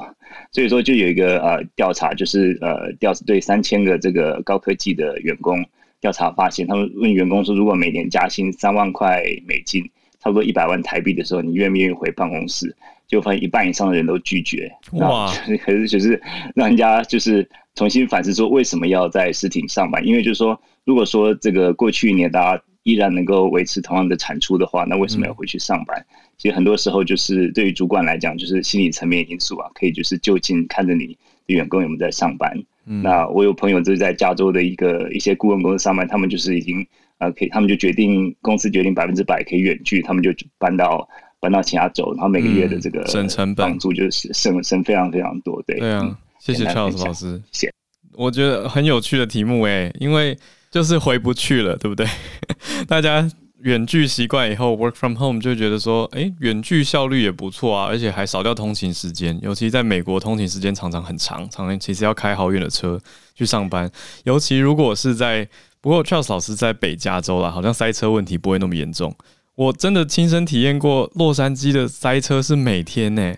[0.52, 5.64] 所以说，就有一个呃调查，就是呃调查对三千个这个高科技的员工
[6.00, 9.84] 调查发现，他们问员工说，如果每年加薪三万块美金，
[10.20, 12.74] 差不多一百万台币的时候，你愿不愿意回办公室？
[13.06, 14.72] 就发现一半以上的人都拒绝。
[14.94, 15.32] 哇！
[15.64, 16.20] 可是就是
[16.56, 20.04] 让人家就是重新反思说，为什么要在实体上班？
[20.08, 26.00] 因为就是说，如果说这个过去一年大家依然能够维持同样的产出的话，那为什么要回去上班？
[26.00, 26.06] 嗯、
[26.38, 31.18] 其实很多时候就是对于主管来讲，就是心理层面因素啊，可以就是就近看着你
[31.48, 32.52] 的员工有没有在上班。
[32.86, 36.86] 嗯、那我有朋友就是在加州的一个一些顾问公司上班，他们就是已经
[37.20, 41.08] 呃可以，他们就决定公司决定百分之百可以远距，他们就搬到
[41.40, 45.62] 搬到其他州，然后每个月的这个省成本房租就是省省非常非常多。
[45.64, 47.74] 对，对啊，谢谢 Charles 老师，谢谢。
[48.16, 50.38] 我觉得很有趣的题目诶，因为
[50.74, 52.06] 就是回不去了，对不对？
[52.86, 53.30] 大家。
[53.64, 59.40] 远距习惯以后，work from home 就觉得说，哎、远距效率也不错啊，而且还少掉通勤时间。
[59.42, 63.00] 尤其在美国，通勤时间常常很长，常常其实要开好远的车
[63.34, 63.90] 去上班。
[64.26, 65.48] 尤其如果是在，
[65.80, 69.16] 不过 Charles 老师在北加州啦，好像塞车问题不会那么严重。
[69.56, 73.34] 我真的亲身体验过洛杉矶的塞车是每天呢、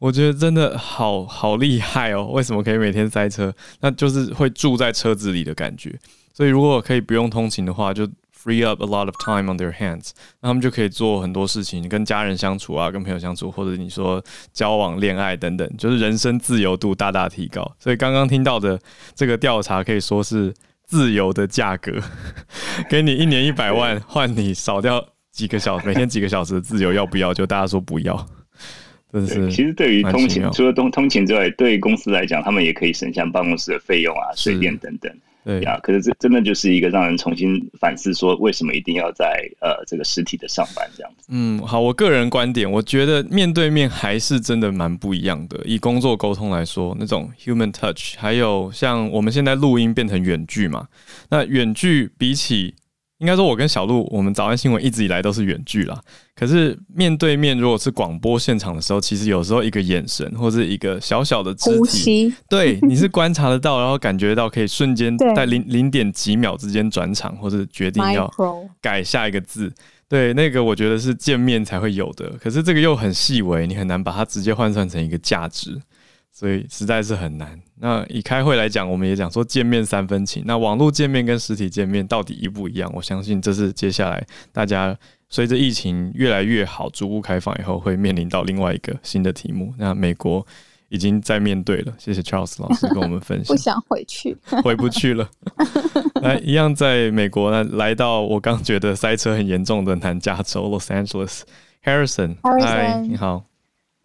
[0.00, 2.26] 我觉得真的好好厉害哦。
[2.32, 3.54] 为什么可以每天塞车？
[3.82, 5.96] 那就是会住在车子里的感觉。
[6.32, 8.06] 所以如果可以不用通勤的话，就
[8.42, 17.70] free up a lot of time on their hands，那他们就可以做很多事情，跟家人相处啊，跟朋友相处，或者你说交往、恋爱等等，就是人生自由度大大提高。
[17.78, 18.80] 所以刚刚听到的
[19.14, 20.54] 这个调查可以说是
[20.86, 21.92] 自由的价格，
[22.88, 27.34] 给你一年一百万，换你少掉几个小时，每天几个小时的自由，要不要？
[27.34, 28.26] 就大家说不要，
[29.12, 29.50] 真是。
[29.50, 35.14] 其实对于通勤，除了通通勤之外，对公司来讲，他们也可以省下办公室的费用啊、水电等等。
[35.50, 39.26] 对呀，可是这真的就是一个让人重新反思，说为什么一定要在
[39.60, 41.26] 呃这个实体的上班这样子。
[41.30, 45.60] 嗯，好，我个人观点，我觉得面对面还是真的蛮不一样的。
[45.64, 50.86] 以工作沟通来说，那种 human touch，还有像我们现在录音变成远距嘛，
[51.30, 52.74] 那远距比起。
[53.20, 56.00] 应该说，我跟小鹿，我们早安新闻一直以来都是远距啦。
[56.34, 68.30] 可是面对面，如果是广播现场的时候，其实有时候一个眼神，或者一个小小的肢体，对，你是观察得到，然后感觉到可以瞬间在零零点几秒之间转场，或者决定要
[68.80, 69.70] 改下一个字。
[70.08, 72.30] 对，那个我觉得是见面才会有的。
[72.40, 75.78] 可是这个又很细微，你很难把它直接换算成一个价值。
[76.32, 77.60] 所以实在是很难。
[77.76, 80.42] 那以开会来讲，我们也讲说见面三分情。
[80.46, 82.90] 那网络见面跟实体见面到底一不一样？
[82.94, 84.96] 我相信这是接下来大家
[85.28, 89.72] 随着疫情越来越好，逐步开放以后，会面临到另外一个新的题目。
[89.78, 90.46] 那美国
[90.88, 91.94] 已经在面对了。
[91.98, 93.46] 谢谢 Charles 老师跟我们分享。
[93.54, 95.28] 不想回去， 回不去了。
[96.22, 103.49] 来，一样在美国呢，来到我刚觉得塞车很严重的南加州 Los Angeles，Harrison，嗨，你好。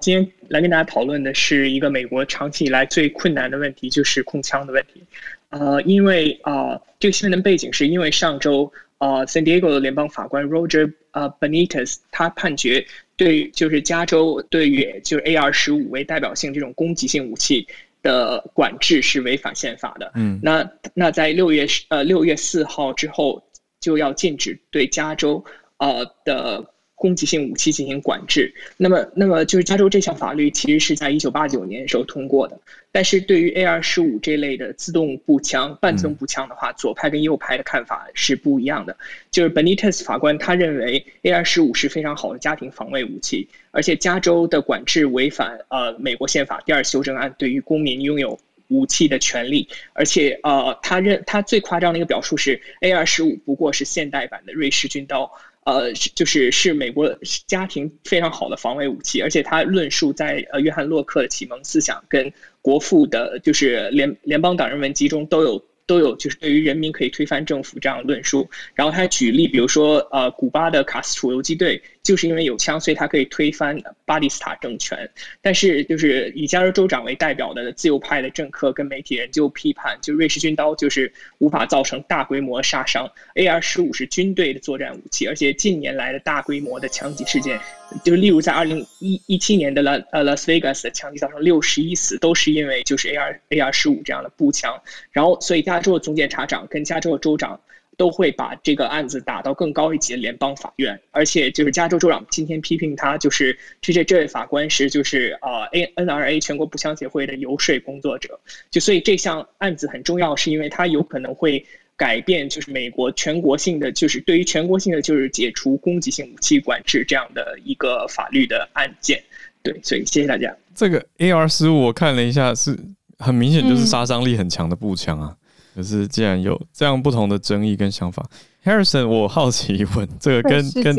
[0.06, 5.02] 今天来跟大家讨论的是一个美国长期以来最困难的问题，就是控枪的问题。
[5.50, 12.86] 呃，因为啊、呃，这个新闻的背景是因为上周呃，San Diego 的联邦法官 Roger 呃 Benitez 他判决
[13.18, 17.68] 对就是加州对于就是 AR 十五为代表性这种攻击性武器
[18.04, 20.12] 的管制是违反宪法的。
[20.14, 23.44] 嗯，那那在六月呃六月四号之后
[23.80, 25.44] 就要禁止对加州
[25.80, 26.64] 呃的。
[26.96, 32.58] 攻击性武器进行管制，那么，那么就是加州这项法律其实是在一九八九年时候通过的。
[32.92, 38.96] 但是对于 AR 十五这类的自动步枪、半自动步枪的话，左派跟右派的看法是不一样的。
[39.30, 55.30] 就是 Benitez 法官他认为 AR 十五是非常好的家庭防卫武器，而且加州的管制违反呃美国宪法第二修正案对于公民拥有武器的权利，而且呃他认他最夸张的一个表述是 AR 十五不过是现代版的瑞士军刀。
[55.66, 57.14] 呃，就是是美国
[57.46, 65.64] 家庭非常好的防卫武器，而且他论述在呃约翰洛克的启蒙思想跟国父的，就是联联邦党人文集中都有。
[65.88, 75.10] 都有就是对于人民可以推翻政府这样论述，然后他举例，比如说呃，古巴的卡斯楚游击队就是因为有枪，所以他可以推翻巴蒂斯塔政权。
[75.42, 87.60] 但是就是以加州州长为代表的自由派的政客跟媒体人就批判，就瑞士军刀就是无法造成大规模杀伤，AR 十五是军队的作战武器，而且近年来的大规模的枪击事件。
[88.04, 94.80] 就是例如在二零一一七年的拉呃拉斯维加斯的枪击造成六十一死，都是因为就是 AR AR 十五这样的步枪，
[95.12, 97.60] 然后所以加州的总检察长跟加州的州长
[97.98, 108.40] 都会把这个案子打到更高一级的联邦法院，而且就是加州州长今天批评他就是这这这位法官是就是啊 A NRA 全国步枪协会的游说工作者，
[108.70, 111.66] 就所以这项案子很重要，是因为它有可能会。
[111.98, 119.24] 改变就是美国全国性的，就是对于全国性的，就是解除攻击性武器管制这样的一个法律的案件。
[119.64, 120.54] 对，所以谢谢大家。
[120.76, 122.78] 这个 AR 十五我看了一下，是
[123.18, 125.38] 很明显就是杀伤力很强的步枪啊。
[125.76, 128.26] 可是既然有这样不同的争议跟想法
[128.64, 130.96] ，Harrison，我好奇一问，这个跟跟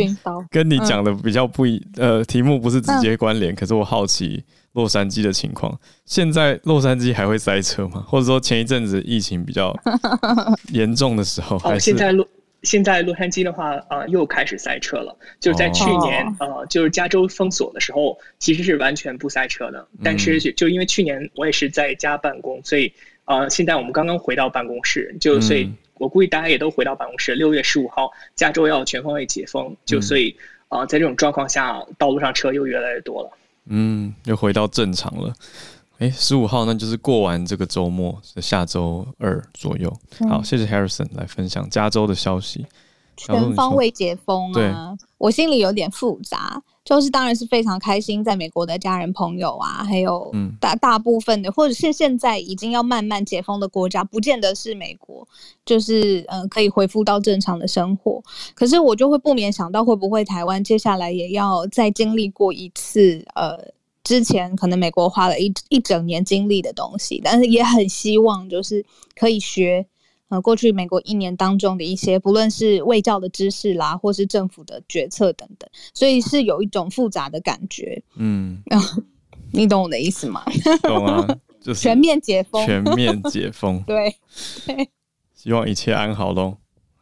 [0.50, 8.04] 跟你讲的比较不一，嗯、呃，题目不是直接关联，嗯、可是我好奇洛杉矶的情况，现在洛杉矶还会塞车吗？
[8.06, 9.74] 或者说前一阵子疫情比较
[10.68, 11.80] 严重的时候，还是？
[11.80, 12.28] 现在洛
[12.62, 15.16] 现在洛杉矶的话，呃，又开始塞车了。
[15.40, 19.88] 就是在去年，哦、呃，就是加州封锁的时候，其实是完全不塞车的。
[20.04, 22.92] 但是就因为去年我也是在家办公，所以。
[23.26, 27.34] 呃，现在我们刚刚回到办公室，就所以，我估计大家也都回到办公室。
[27.34, 30.34] 六月十五号，加州要全方位解封，就所以，
[30.68, 33.30] 啊、呃，在这种状况下，道路上车又越来越多了。
[33.66, 35.34] 嗯，又回到正常了。
[35.98, 39.92] 哎，十五号那就是过完这个周末，是下周二左右。
[40.28, 42.64] 好，谢谢 Harrison 来分享加州的消息。
[43.16, 46.62] 全方位解封啊，我心里有点复杂。
[46.84, 55.26] 就是当然是非常开心，在美国的家人朋友啊，还有大大部分的，或者是现在已经要慢慢解封的国家，不见得是美国，
[55.64, 58.22] 就是嗯、呃、可以恢复到正常的生活。
[58.54, 63.58] 可是我就会不免想到，会不会台湾接下来也要再经历过一次呃，
[64.04, 68.86] 之前可能美国花了一一整年经历的东西，但是也很希望就是
[69.16, 69.84] 可以学。
[70.28, 78.02] 呃，过去美国一年当中的一些，不论是卫教的知识啦，或是政府的决策等等，所以是有一种复杂的感觉。
[78.16, 78.60] 嗯，
[79.52, 80.44] 你懂我的意思吗？
[80.82, 83.80] 懂啊，就是全面解封，全面解封。
[83.86, 84.16] 对，
[85.32, 86.56] 希望一切安好喽。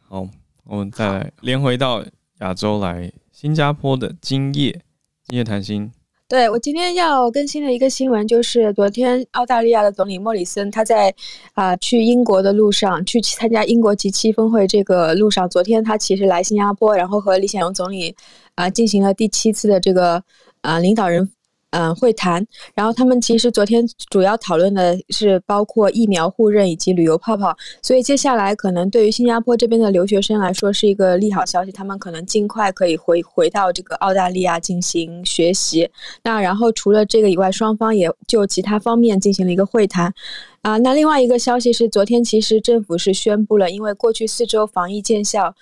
[0.07, 0.27] 好，
[0.65, 2.05] 我们再来连回到
[2.41, 4.83] 亚洲来，新加坡的今夜，
[5.23, 5.91] 今夜谈心。
[6.27, 11.13] 对，我今天要更新的一个新闻，就是昨天澳大利亚的总理莫里森他在
[11.53, 18.15] 啊、去英国的路上，去参加英国 G7 峰会这个路上，昨天他其实来新加坡，然后和李显龙总理
[18.55, 20.23] 啊、进行了第七次的这个
[20.61, 21.29] 啊、领导人。
[21.75, 22.45] 嗯，会谈。
[22.73, 27.53] 然后他们其实昨天主要讨论的是包括疫苗互认以及旅游泡泡。
[27.81, 35.89] 所以接下来可能对于新加坡这边的留学生来说是一个利好消息，他们可能尽快可以回回到这个澳大利亚进行学习。
[36.23, 40.13] 那然后除了这个以外，双方也就其他方面进行了一个会谈。
[40.61, 45.53] 啊，那另外一个消息是，昨天其实政府是宣布了，因为过去四周防疫见效。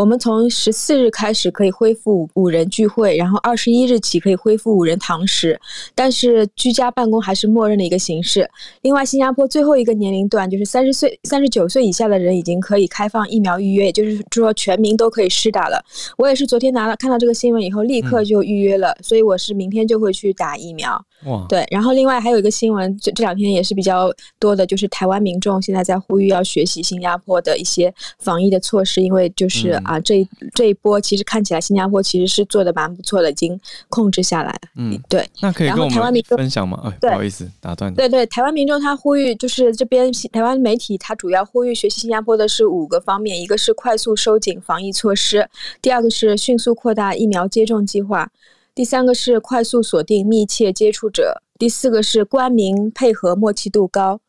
[0.00, 5.60] 我们从十四日开始可以恢复五人聚会，然后二十一日起可以恢复五人堂食，
[5.94, 8.48] 但是居家办公还是默认的一个形式。
[8.80, 15.84] 另外，新加坡最后一个年龄段就是三十岁、三十九岁以下的人已经可以开放疫苗预约，也就是说全民都可以施打了。
[16.16, 20.92] 我也是昨天拿了看到这个新闻以后，立刻就预约了，所以我是明天就会去打疫苗。
[21.26, 21.66] 哇，对。
[21.70, 29.78] 然后另外还有一个新闻，这这两天也是比较多的，就是台湾民众现在在呼吁要学习新加坡的一些防疫的措施，因为就是。
[29.90, 30.24] 啊，这
[30.54, 34.60] 这一波其实看起来新加坡其实是做的蛮不错的，已经控制下来了。
[34.76, 35.28] 嗯，对。
[35.42, 36.80] 那可以跟我们分享吗？
[36.84, 37.96] 哎，不好意思，打断你。
[37.96, 45.48] 对对，台湾民众他呼吁，就是这边台湾媒体他主要呼吁学习新加坡的是五个方面：一个是快速收紧防疫措施，
[45.82, 48.30] 第二个是迅速扩大疫苗接种计划，
[48.72, 54.20] 第三个是快速锁定密切接触者，第四个是官民配合默契度高。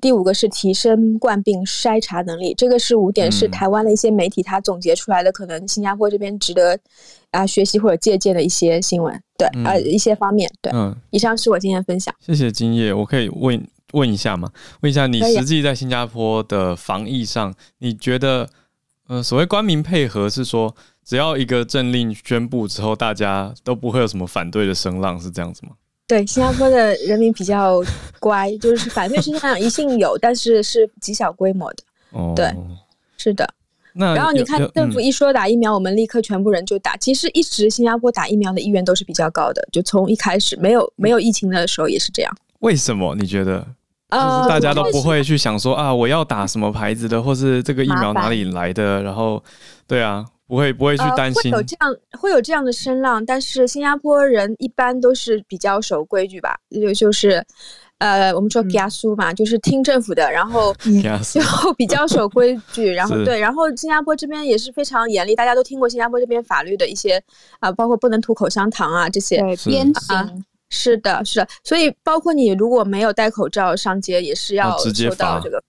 [0.00, 6.78] 第五个是提升冠病筛查能力，这个是五点，是台湾的一些媒体他总结出来的，可能新加坡这边值得
[7.30, 12.14] 啊学习或者借鉴的一些新闻，对，啊、嗯、一些方面，对，嗯，以上是我今天分享。
[12.20, 14.50] 谢谢金叶，我可以问问一下吗？
[14.82, 18.48] 问一下你实际在新加坡的防疫上，你觉得，
[19.08, 25.72] 呃，所谓官民配合是说，只要一个政令宣布之后，大家都不会有什么反对的声浪，是这样子吗？
[26.08, 27.82] 对，新加坡的人民比较
[28.20, 31.82] 乖，就是反对声浪一定有，但是是极小规模的。
[32.12, 32.54] 哦，对，
[33.16, 33.48] 是的。
[33.92, 36.92] 那然后你看，政府一说打疫苗，我们立刻全部人就打。
[36.94, 42.32] 嗯、其实一直新加坡打疫苗的意愿都是比较高的，就从一开始没有没有疫情的时候也是这样。
[42.60, 43.66] 为什么你觉得？
[44.08, 49.02] 就是大家都不会去想说、呃、啊，我要打什么牌子的，或是这个疫苗哪里来的？
[49.02, 49.42] 然后，
[49.88, 50.24] 对啊。
[50.48, 51.52] 不会，不会去担心。
[51.52, 57.44] 呃、会有这样，会有这样的声浪，但是新加坡人一般都是比较守规矩吧，就就是，
[57.98, 60.72] 呃，我们说 kiasu 嘛，嗯、就是听政府的，然后
[61.32, 61.40] 就
[61.76, 67.16] 比较守规矩，然后对，然后新加坡这边也是非常严厉，大家都听过新加坡这边法律的一些
[67.58, 75.60] 啊、呃，包括不能吐口香糖啊这些鞭刑，是的，是的，所以包括你如果没有戴口罩上街，也是要受到这个。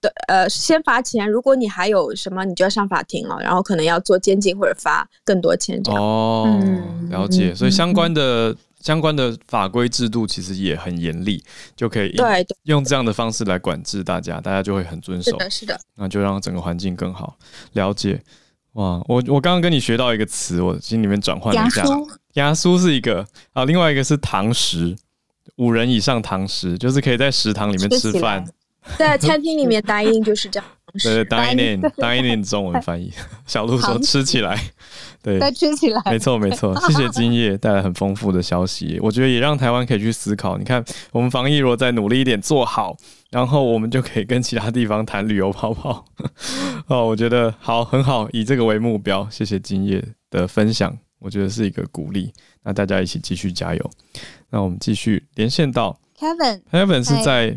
[0.00, 6.02] 对，呃，先罚钱，如果你还有什么，你就要上法庭了，然后可能要做监禁或者罚更多钱这样。
[6.02, 11.44] 哦，嗯、了解，所以相关的、嗯、相关的法规制度其实也很严厉，
[11.76, 15.32] 就可以对用这样的方式来管制大家，大家就会很遵守。
[15.32, 17.36] 是的，是的，那就让整个环境更好。
[17.74, 18.18] 了解，
[18.72, 21.84] 哇，我我刚刚跟你学到一个词，我心里面转换了一下，
[22.34, 24.96] 牙酥是一个啊，另外一个是堂食，
[25.56, 28.42] 五人以上堂食，就是可以在食堂里面吃饭。
[28.96, 30.68] 在餐厅里面答应就是这样。
[31.04, 33.12] 对，dining，dining 中文翻译。
[33.46, 34.58] 小鹿说吃起来，
[35.22, 36.74] 对，再吃起来，没错没 错。
[36.80, 40.58] 谢谢今夜带来很丰富的消息，我觉得也让台湾可以去思考。
[40.58, 42.96] 你看，我们防疫如果再努力一点做好，
[43.30, 46.04] 然后我们就可以跟其他地方谈旅游泡泡。
[46.88, 49.28] 哦，我觉得好，很好，以这个为目标。
[49.30, 52.32] 谢谢今夜的分享，我觉得是一个鼓励。
[52.64, 53.90] 那大家一起继续加油。
[54.50, 57.56] 那我们继续连线到 Kevin，Kevin 是在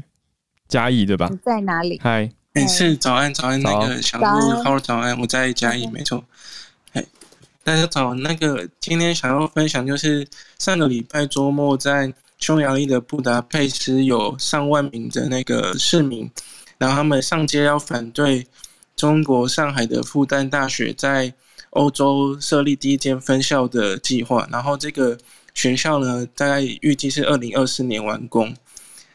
[0.68, 1.28] 嘉义对吧？
[1.32, 2.00] 你在哪里？
[2.04, 6.24] 嗨，哎，是早安早安，那个小鹿，Hello 早安，我在嘉义，没错。
[6.94, 7.06] 哎，
[7.64, 16.30] 大家早，那个今天想要分享就是上个礼拜周末在匈牙利的布达佩斯有上万名的那个市民，
[16.78, 18.48] 然后他们上街要反对
[18.96, 21.34] 中国上海的复旦大学在
[21.72, 25.18] 欧洲设立第一间分校的计划，然后这个
[25.54, 28.54] 学校呢，大概预计是二零二四年完工。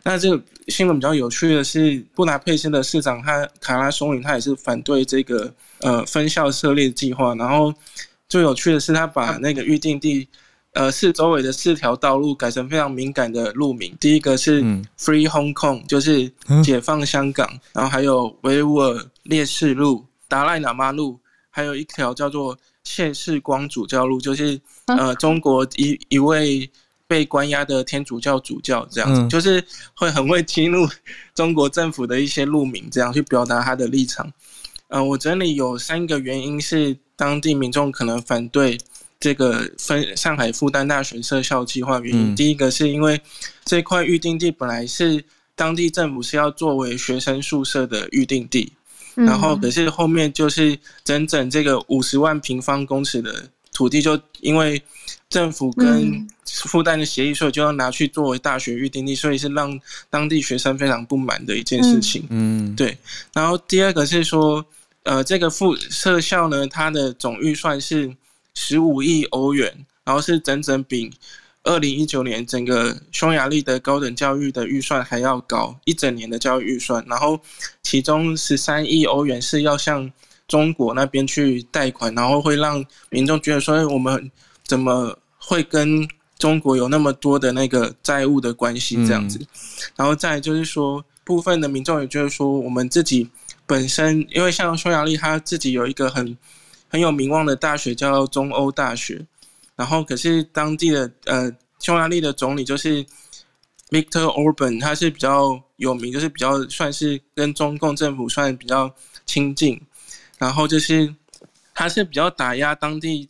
[0.09, 7.35] 那这个新闻比较有趣的是，布达佩斯的市长他卡拉松林他也是反对这个呃分校设立计划。
[7.35, 7.75] 然后
[8.27, 10.27] 最有趣的是，他把那个预定地
[10.73, 13.95] 呃四周围的四条道路改成非常敏感的路名。
[14.01, 14.63] 第一个是
[14.99, 16.33] Free Hong Kong，就是
[16.65, 17.47] 解放香港。
[17.75, 21.21] 然后还有维吾尔烈士路、达赖喇嘛路。
[21.51, 26.71] 还有一条叫做谢世光主教路，就是呃中国一一位
[27.09, 30.87] 被关押的天主教主教这样子，嗯、就是会很会激怒
[31.35, 34.27] 中国政府的一些路民，这样去表达他的立场。
[34.89, 38.79] 嗯、呃，我整理有三个原因是当地民众可能反对
[39.19, 42.35] 这个分上海复旦大学设校计划原因。
[42.35, 43.21] 嗯、第一个是因为
[43.65, 45.25] 这块预定地本来是
[45.57, 48.73] 当地政府是要作为学生宿舍的预定地。
[49.15, 54.81] 然后，可是后面就是整整这个五十万平方公尺的土地，就因为
[55.31, 62.27] 政府跟复旦的协议，所以就要拿去作为大学预定地，所以是让当地学生非常不满的一件事情。
[62.31, 62.97] 嗯，对。
[63.35, 64.65] 然后第二个是说，
[65.03, 68.15] 呃，这个附设校呢，它的总预算是
[68.55, 71.11] 十五亿欧元，然后是整整比。
[71.65, 77.39] 二零一九年，整个匈牙利的高等教育的预算还要高，一整年的教育预算，然后
[77.83, 80.11] 其中十三亿欧元是要向
[80.47, 84.31] 中国那边去贷款，然后会让民众觉得说，我们
[84.69, 86.07] 怎么会跟
[86.39, 89.45] 中国有那么多的那个债务的关系这样子？
[89.97, 93.29] 然后再就是说，部分的民众也觉得说，我们自己
[93.67, 96.39] 本身，因为像匈牙利，他自己有一个很
[96.89, 99.27] 很有名望的大学叫中欧大学。
[99.75, 101.51] 然后，可是当地的呃，
[101.81, 103.05] 匈牙利的总理就是
[103.91, 108.95] Viktor Orban，他是比较有名，就是比较算是跟中共政府算比较
[109.25, 109.81] 亲近。
[110.37, 111.15] 然后就是
[111.75, 113.29] 他是比较打压当地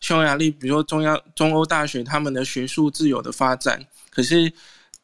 [0.00, 3.84] 匈牙利，比如说中央中欧大学他们的学术自由的发展。
[4.10, 4.52] 可是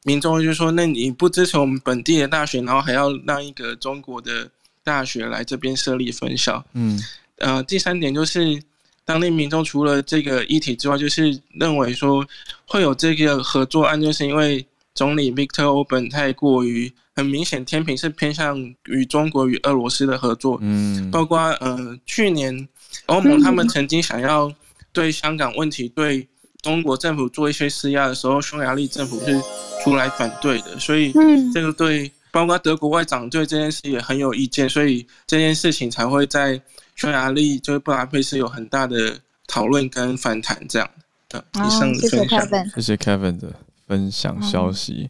[0.03, 4.51] 民众就说：“那你不支持我们本地的大学，然后还要让一个中国的
[4.83, 7.01] 大学来这边设立分校？”嗯，
[7.39, 8.63] 呃，第三点就是。
[9.09, 12.27] 当地民众除了这个议题之外，就是认为说
[12.67, 14.67] 会有这个合作案，就是因为
[14.97, 20.59] 总理 Victor Orban 太过于很明显，天平是偏向与中国与俄罗斯的合作。
[20.61, 22.69] 嗯，包括呃去年
[23.07, 24.53] 欧盟他们曾经想要
[24.97, 26.27] 对香港问题对
[26.63, 29.39] 中国政府做一些施压的时候，匈牙利政府是
[29.85, 31.13] 出来反对的，所以
[31.53, 36.61] 这个对包括德国外长对这件事也很有意见，所以这件事情才会在。
[36.97, 40.91] 匈牙利就是布达佩斯有很大的讨论跟反弹这样
[41.29, 41.45] 的。
[41.57, 43.53] 以上的分享，谢谢 Kevin 的
[43.87, 45.07] 分享消息。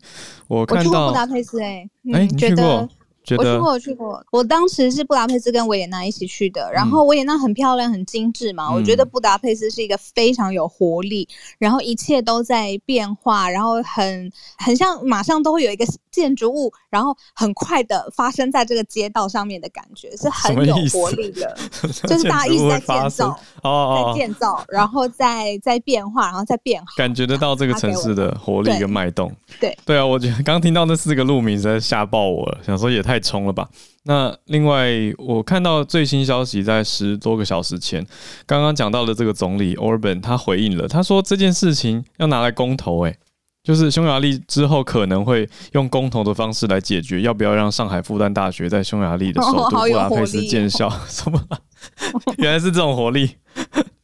[0.49, 2.89] 我看到布达佩斯，哎，哎，你去过？
[3.35, 4.25] 我去过，我去过。
[4.31, 8.69] 我当时是布达佩斯跟维也纳一起去的，然后维也纳很漂亮、很精致嘛。
[8.69, 11.27] 嗯、我觉得布达佩斯是一个非常有活力，
[11.59, 21.57] 然后一切都在变化，然后很很像马上都会有一个建筑物，然后很快的发生在这个街道上面的感觉，是很有活力的。
[22.07, 29.33] 就是大家一直在建造哦，在建造，然后在在变化，然后再变好，感觉得到这个城市的活力跟脉动。
[29.59, 33.16] 对对啊，我觉得刚听到那四个路名实在吓爆我了，想说也太。
[33.17, 33.67] 太冲了吧！
[34.03, 38.07] 那另外，我看到最新消息，在十多个小时前，
[38.45, 43.17] 刚刚讲到的这个总理 Orban，他回应了，他说这件事情要拿来公投，诶，
[43.65, 50.91] 就是匈牙利之后可能会用公投的方式来解决，要不要让上海复旦大学在匈牙利的首都布达佩斯建校？
[51.09, 51.41] 什么？
[52.37, 53.37] 原来是这种活力。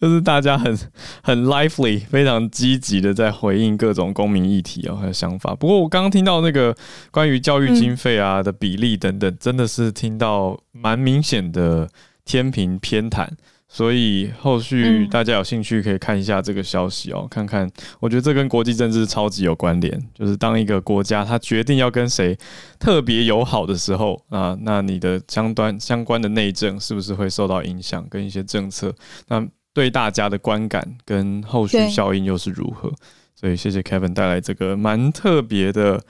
[0.03, 0.77] 就是大家很
[1.23, 5.55] 很 lively，非常积极的在回应各种公民议题哦，还有想法。
[5.55, 6.77] 不过我刚刚听到那个
[7.13, 11.89] 关于教育经费啊的比例等等，真的是听到蛮明显的
[12.25, 13.29] 天平偏袒。
[13.69, 19.99] 所以后续大家有兴趣可以看一下这个消息哦，看看，我觉得这跟国际政治超级有关联。
[20.13, 22.37] 就是当一个国家它决定要跟谁
[22.79, 28.05] 特别友好的时候啊，那你的相关相关的内政是不是会受到影响？
[28.11, 28.95] 跟一些政策，
[29.29, 29.43] 那
[29.75, 32.93] 对大家的观感跟后续效应又是如何？
[33.35, 36.05] 所以谢谢 Kevin 带来这个蛮特别的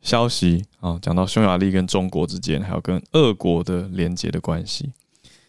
[0.00, 4.92] 消息啊，讲到匈牙利跟中国之间，还有跟俄国的连接的关系。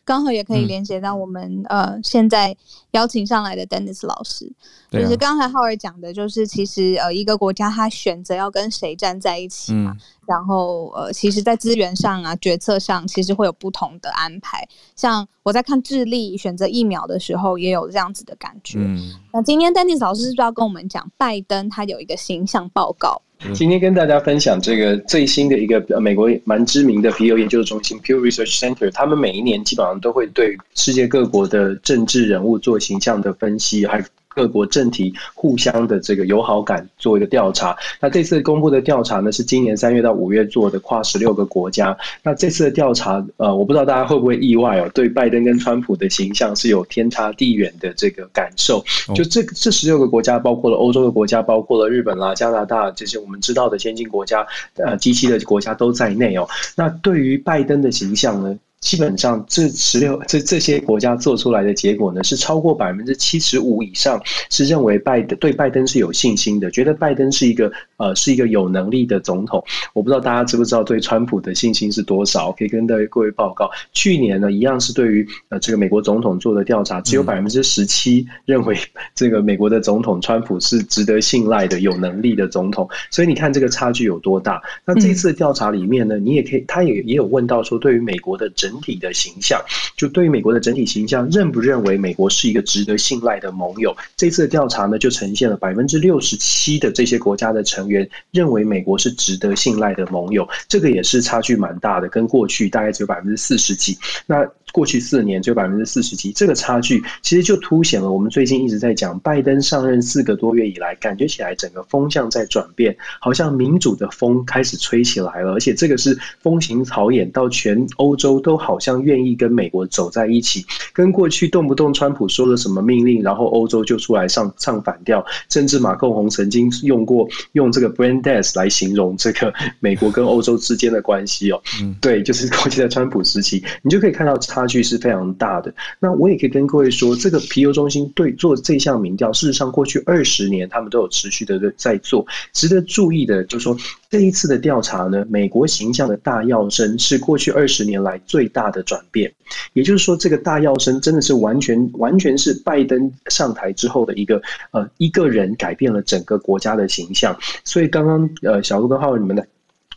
[0.03, 2.55] 刚好也可以连接到我们、嗯、呃现在
[2.91, 4.51] 邀请上来的 Dennis 老师，
[4.91, 14.67] 啊、就是刚才浩尔讲的，就是其实呃一个国家他选择要跟谁站在一起嘛，嗯、然后呃其实，在资源上啊决策上，其实会有不同的安排。
[14.95, 18.79] 像我在看智利选择疫苗的时候，也有这样子的感觉。
[18.79, 23.21] 嗯、那今天 Dennis 老师是不是要跟我们讲拜登他有一个形象报告？
[23.53, 34.03] 今天跟大家分享这个最新的一个美国蛮知名的皮尤研究中心 Pew Research Center，他们每一年基本上都会对世界各国的政治人物做形象的分析，还。
[34.35, 37.75] 各国政体互相的这个友好感做一个调查。
[37.99, 41.95] 那这次公布的调查呢，是今年三月到五月做的，跨十六个国家。
[42.23, 48.83] 那这次的调查，呃，我不知道大家会不会意外哦，对拜登跟川普的形象是有天差地远的这个感受。
[49.15, 56.47] 就这这十六个国家，包括了欧洲的国家，包括了日本啦、加拿大这些我们知道的先进国家，呃机器的国家都在内哦。
[56.75, 58.57] 那对于拜登的形象呢？
[58.81, 64.19] 基本上这十六这这些国家做出来的结果呢，是超过百分之七十五以上
[64.49, 69.63] 是认为拜登对拜登是有信心的，觉得拜登是一个呃是一个有能力的总统。
[69.93, 72.51] 我不知道大家知不知道对川普的信心是多少？
[72.53, 78.75] 可以跟各位各位报告，去年呢一样是对于呃这个美国总统做的调查，只有百分之十七认为
[79.13, 82.89] 这个美国的总统川普是值得信赖的、有能力的总统。
[83.11, 84.59] 所以你看这个差距有多大？
[84.85, 89.61] 那这次调查里面呢，你也可以，他也也有问到说，对于美国的整整体的形象，
[89.97, 93.95] 就对于美国的整体形象，认不认为美国是一个值得信赖的盟友？
[94.15, 103.97] 这次的调查呢，就呈现了百分之六十七的这些国家的成员认为美国是值得信赖的盟友，这个也是差距蛮大的，跟过去大概只有百分之四十几。
[104.25, 135.73] 那过去四年只有百分之四十几，这个差距其实就凸显了我们最近一直在讲，拜登上任四个多月以来，感觉起来整个风向在转变，好像民主的风开始吹起来了，而且这个是风行草偃，到全欧洲都好像愿意跟美国走在一起，跟过去动不动川普说了什么命令，然后欧洲就出来上唱反调，甚至马克宏曾经用过用这个 brain death 来形容这个美国跟欧洲之间的关系哦，嗯，对，就是过去在川普时期，你就可以看到差差距是非常大的。
[135.99, 142.25] 那我也可以跟各位说，这个皮尤中心对做这项民调，事实上过去二十年他们都有持续的在做。
[142.53, 143.75] 值得注意的就是说，
[144.09, 149.33] 这一次的调查呢，美国形象的大跃升是过去二十年来最大的转变。
[149.73, 154.41] 也就是说，这个大跃升真的是完全完全是拜登上台之后的一个
[154.71, 157.35] 呃一个人改变了整个国家的形象。
[157.63, 159.47] 所以刚刚呃小鹿跟浩文你们的。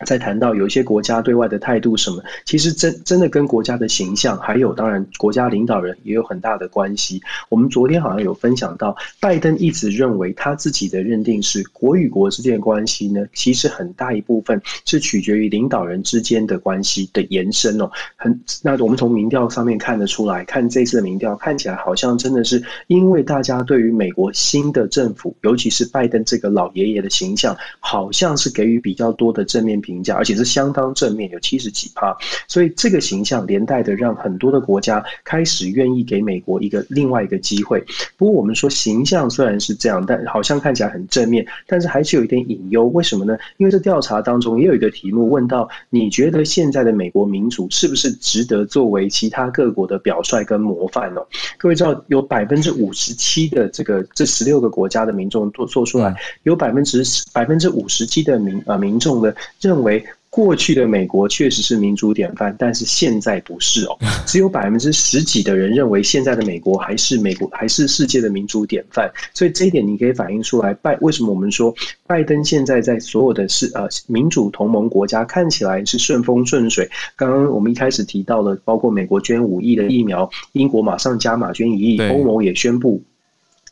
[0.05, 7.21] 在谈到有一些国家对外的态度什么，其实真真的跟国家的形象，还有当然国家领导人也有很大的关系。
[7.49, 17.91] 我们昨天好像有分享到，拜登一直认为他自己的认定是国与国之间的关系呢，其实很大一部分是取决于领导人之间的关系的延伸哦。
[18.17, 32.17] 很那我们从民调上面看得出来，看这次的民调看起来好像真的是因为大家对于美国新的政府，尤其是拜登这个老爷爷的形象，好像是给予比较多的正面评价，而且是相当正面，有七十几趴，
[32.49, 37.85] 所以这个形象连带的让很多的国家开始愿意给美国一个另外一个机会。
[38.17, 42.87] 不过我们说形象虽然是这样，但好像看起来很正面，但是还是有一点隐忧。
[42.87, 43.37] 为什么呢？
[43.59, 51.21] 因为这调查当中也有一个题目问到：你觉得现在的美国民主是不是值得作为其他各国的表率跟模范呢？
[51.59, 56.15] 各位知道，有百分之五十七的这个这十六个国家的民众做做出来，
[56.45, 63.97] 有百分之百分之五十七的民呃民众呢认为过去的美国确实是民主典范，但是现在不是哦。
[64.27, 69.09] 只有百分之十几的人认为现在的美国还是美国还是世界的民主典范。
[69.33, 71.73] 所以这一点你可以反映出来，拜为什么我们说
[72.07, 76.91] 拜登现在在所有的是呃民主同盟国家看起来是顺风顺水。
[77.15, 83.01] 刚刚我们一开始提到了，包括美国捐五亿的疫苗，英国马上加码捐一亿，欧盟也宣布。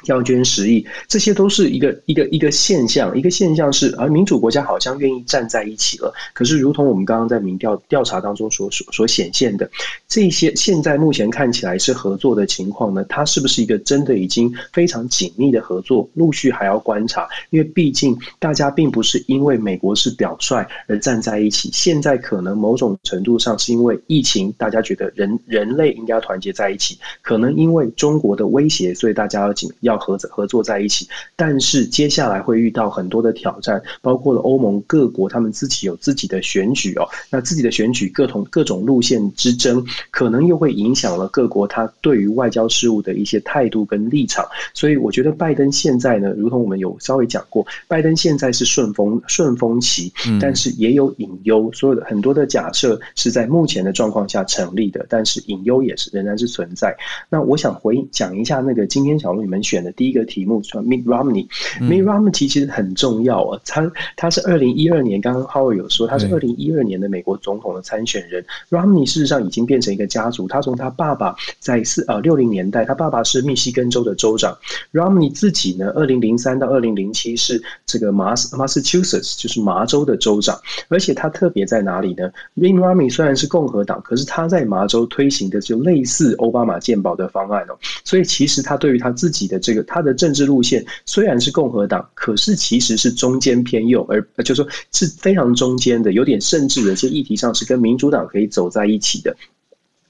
[0.06, 3.16] 要捐十亿，这些都是一个一个一个现象。
[3.16, 6.12] 一个现象是，而民主国家好像愿意站在一起了。
[6.32, 9.70] 可是，如同我们刚刚在民调调查当中所所所显现的，
[10.08, 16.08] 这些现在目前看起来是合作的情况呢，它是不是一个真的已经非常紧密的合作？
[16.14, 21.70] 陆续还要观察，因为毕竟大家并不是因为美国是表率而站在一起。
[21.72, 26.98] 现在可能某种程度上是因为疫情，大家觉得人人类应该团结在一起。
[27.20, 29.91] 可能因为中国的威胁，所以大家要紧要。
[29.92, 44.46] 要合作合作在一起，但是接下来会遇到很多的挑战，包括了欧盟各国，他们自己有自己的选举哦，那自己的选举各同各种路线之争，可能又会影响了各国他对于外交事务的一些态度跟立场。
[44.72, 51.70] 所以我觉得拜登现在呢，如同我们有稍微讲过，拜登现在是顺风顺风期，但是也有隐忧。
[51.74, 56.96] 所有的很多的假设是在目前的状况下成立的，但是隐忧也是仍然是存在。
[57.28, 59.81] 那我想回讲一下那个今天小路你们选。
[59.82, 68.44] 的第一个题目说 Mitt Romney，Mitt Romney 其实很重要啊，他他是二零一二年，刚刚 Howard 有说他是二零一二年的美国总统的参选人。
[68.70, 74.56] Romney 事实上已经变成一个家族，他从他爸爸在四呃六零年代，他爸爸是密西根州的州长
[74.92, 99.34] ，Romney 自己呢，二零零三到二零零七是这个马 Massachusetts 就是麻州的州长，而且他特别在哪里呢？Mitt Romney 虽然是共和党，可是他在麻州推行的就类似奥巴马健保的方案哦，所以其实他对于他自己的这个这个他的政治路线虽然是共和党，可是其实是中间偏右，而就说是非常中间的，有点甚至有些议题上是跟民主党可以走在一起的。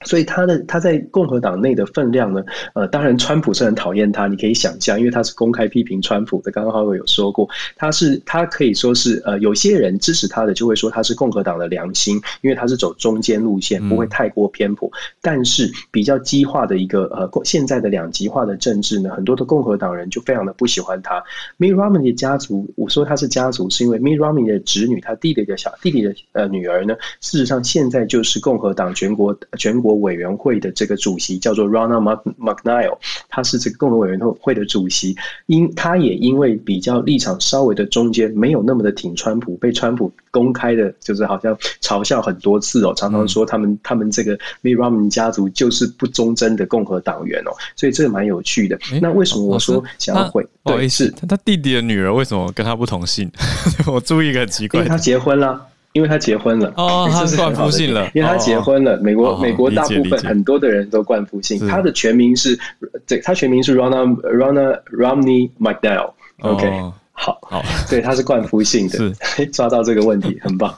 [0.03, 2.43] 所以他的他在共和党内的分量呢，
[2.73, 6.51] 呃，当然川普是很讨厌他，你可以想象，因为他是公开批评川普的。
[6.51, 14.91] 刚刚浩哥有说过，他是他可以说是呃，有些人支持他的就会说他是共和党的良心，因为他是走中间路线，不会太过偏颇。
[15.21, 21.23] 但是比较激化的一个呃，现在的两极化的政治呢，很多的共和党人就非常的不喜欢他。
[21.57, 29.92] Mitt Romney 的家族，我说他是家族，是因为 Mitt Romney 的侄女，他弟弟的小弟弟的呃女儿呢，事实上现在就是共和党全国全国。
[29.95, 32.01] 委员会的这个主席叫做 Ronna
[32.39, 32.97] McNeil，
[33.29, 35.15] 他是这个共和委员会的主席，
[35.47, 48.79] 因他也因为比较立场稍微的中间，没有那么的挺川普，被川普公开的，就是好像嘲笑很多次哦，常常说他们、嗯、他们这个 Mitt Romney 家族就是不忠贞的共和党员哦，所以这个蛮有趣的。
[49.01, 50.45] 那为什么我说想要回？
[50.63, 53.29] 对，是他弟弟的女儿为什么跟他不同姓？
[53.85, 55.67] 我注意一个很奇怪，因为他结婚了。
[55.93, 58.09] 因为他结婚了哦， 他是冠夫姓了。
[58.13, 61.67] 因为他结婚了，美国美国大部分很多的人都冠夫姓。
[61.67, 62.59] 他的全名是，
[63.07, 66.91] 对，他全名是 Ronna Ronna Romney McNeil，OK。
[67.15, 70.75] 好，好，对，他是灌夫性的，是抓到这个问题，很棒。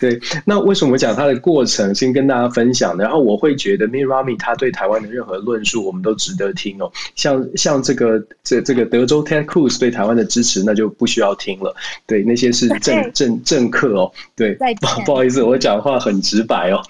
[0.00, 3.04] 对，那为什么我讲他的过程，先跟大家分享的。
[3.04, 6.90] 然后我会觉得 Romney 他对台湾的任何论述，我们都值得听哦。
[7.14, 11.74] 像像这个这这个德州 Ted Cruz 对台湾的支持，那就不需要听了。
[12.06, 14.10] 对，那些是政政政客哦。
[14.34, 16.82] 对，不不好意思，我讲话很直白哦。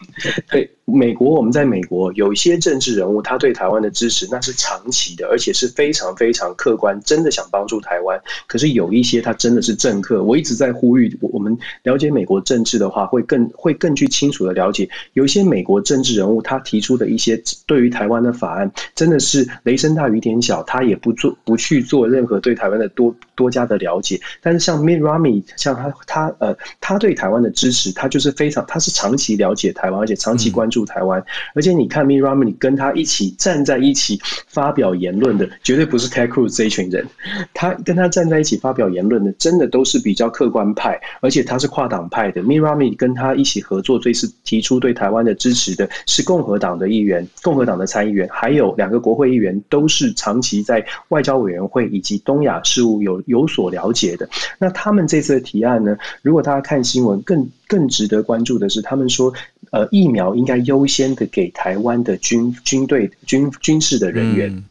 [0.49, 0.71] 对。
[0.87, 8.21] 美国，我们在美国有一些政治人物，他对台湾的支持那是长期的，而且是非常非常客观，真的想帮助台湾。
[8.47, 24.21] 可是有一些他真的是政客，我一直在呼吁，我们了解美国政治的话，会更会更去清楚的了解，有一些美国政治人物他提出的一些对于台湾的法案，真的是雷声大雨点小，他也不做不去做任何对台湾的多多加的了解。
[24.43, 30.74] 但是像 Mitt Romney，像他他呃，他对台湾的支持，他就是非常，他是长期了解台湾，而且长期关注。
[30.75, 37.07] 驻台湾，而且你看 m i r a m n 跟他一起站在一起发表言论的，绝对不是 Ted Cruz 这一群人。
[37.55, 42.43] 他跟他站在一起发表言论的，真的都是比较客观派，而且他是跨党派的。
[42.43, 54.29] m i r a m n 跟他一起合作，这次提出对台湾的支持的是共和党的议员，共和党的参议员，还有两个国会议员，都是长期在外交委员会以及东亚事务有有所了解的。
[54.59, 55.97] 那他们这次的提案呢？
[56.23, 59.33] 如果大家看新闻，更更值得关注的是，他们说。
[59.71, 64.65] 呃，疫苗应该优先的给台湾的军军队军军事的人员，嗯、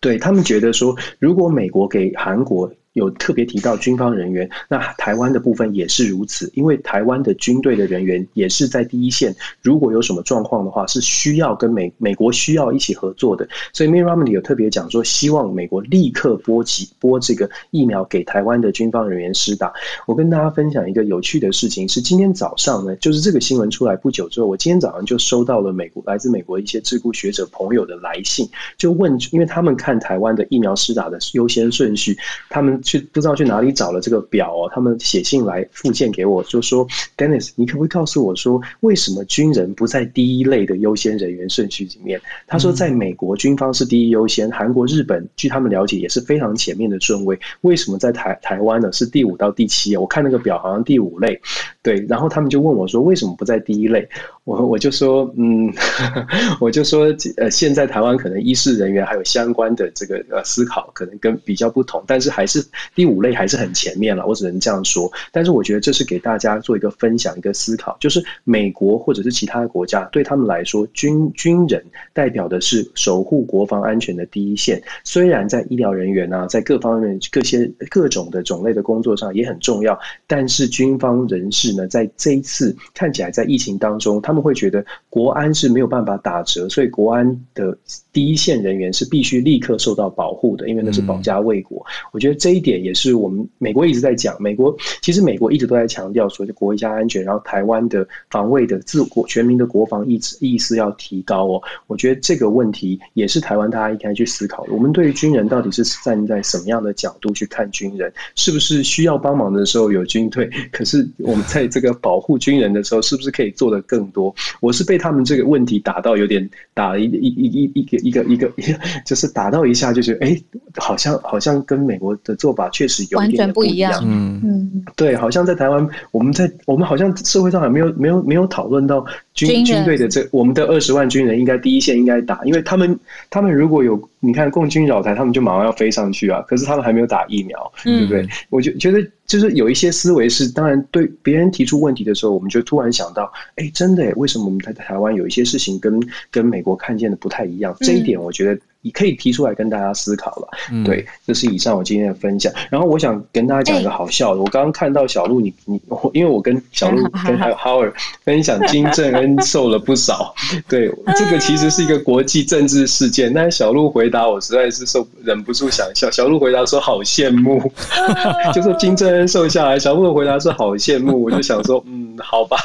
[0.00, 2.72] 对他们觉得说，如果美国给韩国。
[2.96, 13.46] 有特别提到军方人员，那台湾的部分也是如此，因为台湾的军队的人员也是在第一线，如果有什么状况的话，是需要跟美美国需要一起合作的。
[13.74, 19.70] 所以，Min Romney 有特别讲说，希望美国立刻拨给拨这个疫苗给台湾的军方人员施打。
[20.06, 32.16] 我跟大家分享一个有趣的事情，是今天早上呢，就是这个新闻出来不久之后，我今天早上就收到了美国来自美国一些智库学者朋友的来信，就问，因为他们看台湾的疫苗施打的优先顺序，
[32.48, 32.80] 他们。
[32.86, 42.20] 去不知道去哪里找了这个表哦，他们写信来附件给我，就说 Dennis，你可不可以告诉我说，为什么军人不在第一类的优先人员顺序里面？
[42.46, 49.96] 他说，在美国军方是第一优先，韩国、日本据他们了解也是非常前面的顺位，为什么在台台湾呢是第五到第七？
[49.96, 51.40] 我看那个表好像第五类，
[51.82, 54.08] 对，然后他们就问我说，为什么不在第一类？
[54.46, 55.74] 我我就说，嗯，
[56.60, 65.10] 我就说，呃，现在台湾可能医事人员还有相关的这个呃思考，可能跟比较不同，但是还是第五类还是很前面了，我只能这样说。
[65.32, 74.80] 但是我觉得这是给大家做一个分享，一个思考，就是美国或者是其他的国家对他们来说，军军人代表的是守护国防安全的第一线。
[75.02, 84.35] 虽然在医疗人员啊，在各方面各些各种的种类的工作上也很重要，但是军方人士呢，在这一次看起来在疫情当中，他们。
[84.36, 87.78] 他们会觉得国安是没有办法打折，所以国安的
[88.16, 91.84] 第一线人员是必须立刻受到保护的，因为那是保家卫国。
[92.12, 94.34] 我觉得这一点也是我们美国一直在讲。
[94.40, 101.62] 美国其实美国一直都在强调说，就国家安全，然后台湾的防卫的自国全民的国防意志意识要提高哦。
[101.88, 104.72] 我觉得这个问题也是台湾大家应该去思考的。
[104.72, 108.10] 我们对于军人到底是站在什么样的角度去看军人？
[108.34, 110.48] 是不是需要帮忙的时候有军队？
[110.72, 114.34] 可是我们在这个保护军人的时候，是不是可以做的更多？
[114.60, 120.40] 我是被他们这个问题打到有点打了一一一一一个一个一个一个， 就是打到一下就觉得，哎，
[120.76, 123.92] 好像好像跟美国的做法确实有一点点不一样。
[124.04, 124.40] 嗯。
[124.44, 129.04] 嗯，对，好像在台湾，我们在我们好像社会上还没有没有没有讨论到
[129.36, 132.98] 军军队的这我们的二十万军人应该第一线应该打，因为他们
[133.30, 138.26] 他们如果有你看共军扰台，他们就马上要飞上去啊，可是他们还没有打疫苗，对不对？
[138.50, 138.98] 我就觉得。
[139.26, 147.74] 就是有一些思维是，当然对别人提出问题的时候，我们就突然想到，哎，真的，为什么我们在台湾有一些事情跟跟美国看见的不太一样？
[147.80, 148.60] 这一点我觉得。
[148.86, 152.52] 你可以提出来跟大家思考了，嗯、对，这是以上我今天的分享。
[152.70, 155.80] 然后我想跟大家讲一个好笑的，欸、我刚刚看到小鹿，你你，
[156.12, 157.92] 因为我跟小鹿 跟还有 Howard
[158.24, 160.32] 分享金正恩瘦了不少，
[160.68, 163.34] 对， 这个其实是一个国际政治事件。
[163.34, 166.08] 但是小鹿回答我实在是受忍不住想笑。
[166.12, 167.60] 小鹿回答说好羡慕，
[168.54, 169.76] 就说金正恩瘦下来。
[169.80, 172.56] 小鹿的回答说好羡慕，我就想说嗯，好吧，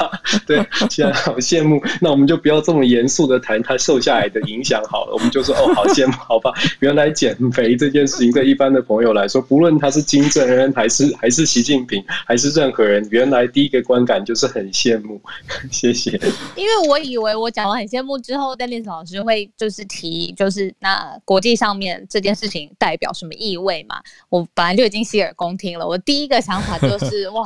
[0.45, 6.10] 对，既然好羡慕，那我们就不要这么严肃的谈他瘦下来的影响好了，我们就说哦，好羡慕。
[6.11, 15.21] 好吧，原来减肥这件事情对一般的朋友来说，不论他是金正恩还是还是习近平还是任何人，原来第一个观感就是很羡慕。
[15.71, 16.11] 谢谢。
[16.55, 24.01] 因为我以为我讲完很羡慕之后，Dennis 老师会就是提，就是那国际上面这件事情代表什么意味嘛？
[24.29, 27.45] 我本来就已经洗耳恭听了，我第一个想法就是 哇，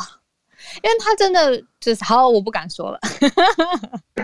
[0.83, 1.61] 因为他真的。
[1.81, 2.99] 就是好，我不敢说了。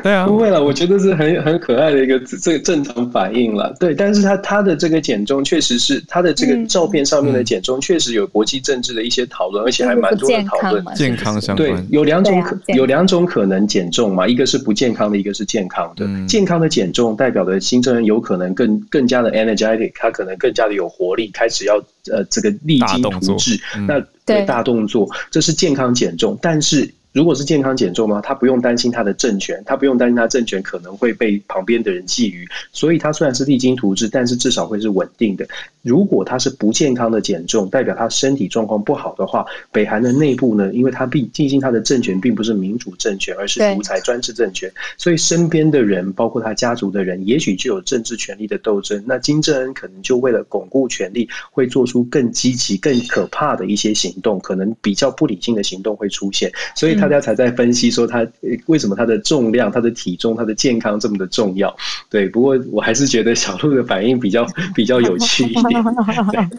[0.02, 3.72] 对啊，不会了，我觉得是很很可爱的一个这个正常反应了。
[3.80, 10.84] 对，但是他他的这个减重确实是他的这个照片上面的减重确实有国际政治的一些讨论，而且还蛮多的讨论。
[10.96, 11.70] 健康相关。
[11.70, 16.08] 对，有两种可有两种可能减重嘛，一个是不健康的，一个是健康的。
[16.26, 21.80] 健康的减重代表的新生人有可能更更加的 energetic，他可能更加的有活力，开始要
[22.10, 23.60] 呃这个励精图治。
[23.88, 26.94] 那对大动作，这是健康减重，但是。
[27.14, 28.22] 如果是健康减重吗？
[28.22, 35.46] 他不用担心他的政权，他不用担心他政权可能会被旁边的人觊觎，所以他虽然是励精图治，但是至少会是稳定的。
[35.82, 49.04] 如果他是不健康的减重，代表他身体状况不好的话，北韩的内部呢，因为他毕毕竟他的政权并不是民主政权，而是独裁专制政权，所以身边的人，包括他家族的人，也许就有政治权力的斗争。
[49.06, 57.02] 那金正恩可能就为了巩固权力，会做出更积极、更可怕的一些行动，可能比较不理性的行动会出现，所以。
[57.02, 58.28] 大家才在分析说他
[58.68, 61.76] 为什么他的重量、他的体重、他的健康这么的重要。
[62.12, 65.71] 对，不过我还是觉得小鹿的反应比较比较有趣一点。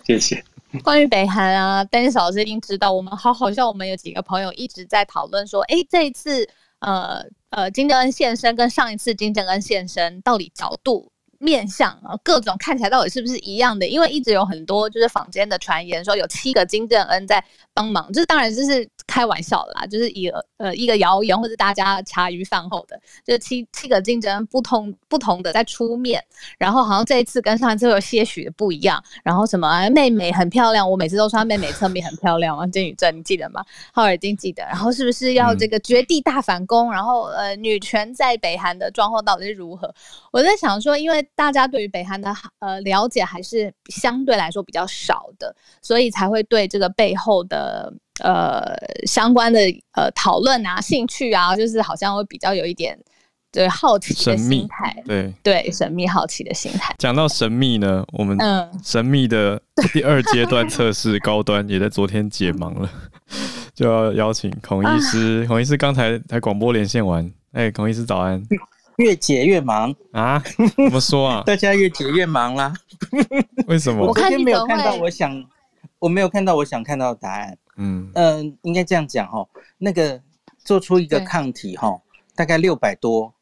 [0.05, 0.43] 谢谢。
[0.83, 6.49] 关于北韩啊，Dennis 老师一定知道，我们好好像我们有几个朋友一直在讨论说，哎，这一次
[6.79, 11.12] 呃呃金正恩现身跟上一次金正恩现身到底角度。
[11.43, 13.86] 面相啊，各种看起来到底是不是一样的？
[13.86, 20.28] 因为一直有很多就是坊间的传言说有七个金正恩在帮忙，这当然就是开玩笑啦，就是一
[20.59, 26.22] 呃一个谣言或者大家茶余饭后的，就是七七个金正恩不同不同的在出面，
[26.59, 33.64] 然后好像这一次跟上一次有些许的不一样，然后什么、啊、妹妹很漂亮，我每次都说她妹妹侧面很漂亮啊，金宇镇你记得吗？
[33.93, 36.90] 浩尔已经记得，然后是不是要这个绝地大反攻？
[36.90, 39.93] 嗯、然后呃女权在北韩的状况到底是如何？
[40.30, 48.74] 我在想说，因为大家对于北韩的呃了解还是相对来说比较少的，所以才会对这个背后的呃
[49.07, 49.61] 相关的
[49.93, 52.99] 呃讨论啊、兴趣啊，就是好像会比较有一点
[53.51, 56.95] 对好奇的心态，对对神秘好奇的心态。
[56.99, 58.37] 讲到神秘呢，我们
[58.85, 59.61] 神秘的
[59.93, 62.89] 第二阶段测试高端也在昨天解盲了，
[63.74, 65.45] 就要邀请孔医师。
[65.45, 68.43] 啊、孔医师刚才才广播连线完，哎、欸，孔医师早安。
[68.97, 70.43] 越解越忙啊？
[70.76, 71.43] 怎么说啊？
[71.47, 72.72] 大家越解越忙啦。
[73.66, 74.07] 为什么？
[74.07, 75.45] 我今天没有看到我想，
[75.99, 77.57] 我没有看到我想看到的答案。
[77.76, 80.20] 嗯嗯、呃，应该这样讲哦，那个
[80.59, 82.01] 做出一个抗体哈，
[82.34, 83.32] 大概六百多，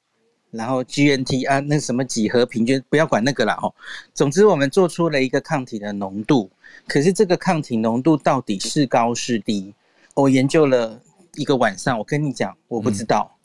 [0.53, 3.73] 然后 GNT 啊，那什么几何平均，不要管那个了哈。
[4.15, 6.49] 总之，我们做出了一个抗体的浓度，
[6.87, 9.75] 可是这个抗体浓度到底是高是低？
[10.15, 11.01] 我研究了
[11.35, 13.37] 一个晚上，我跟你讲，我不知道，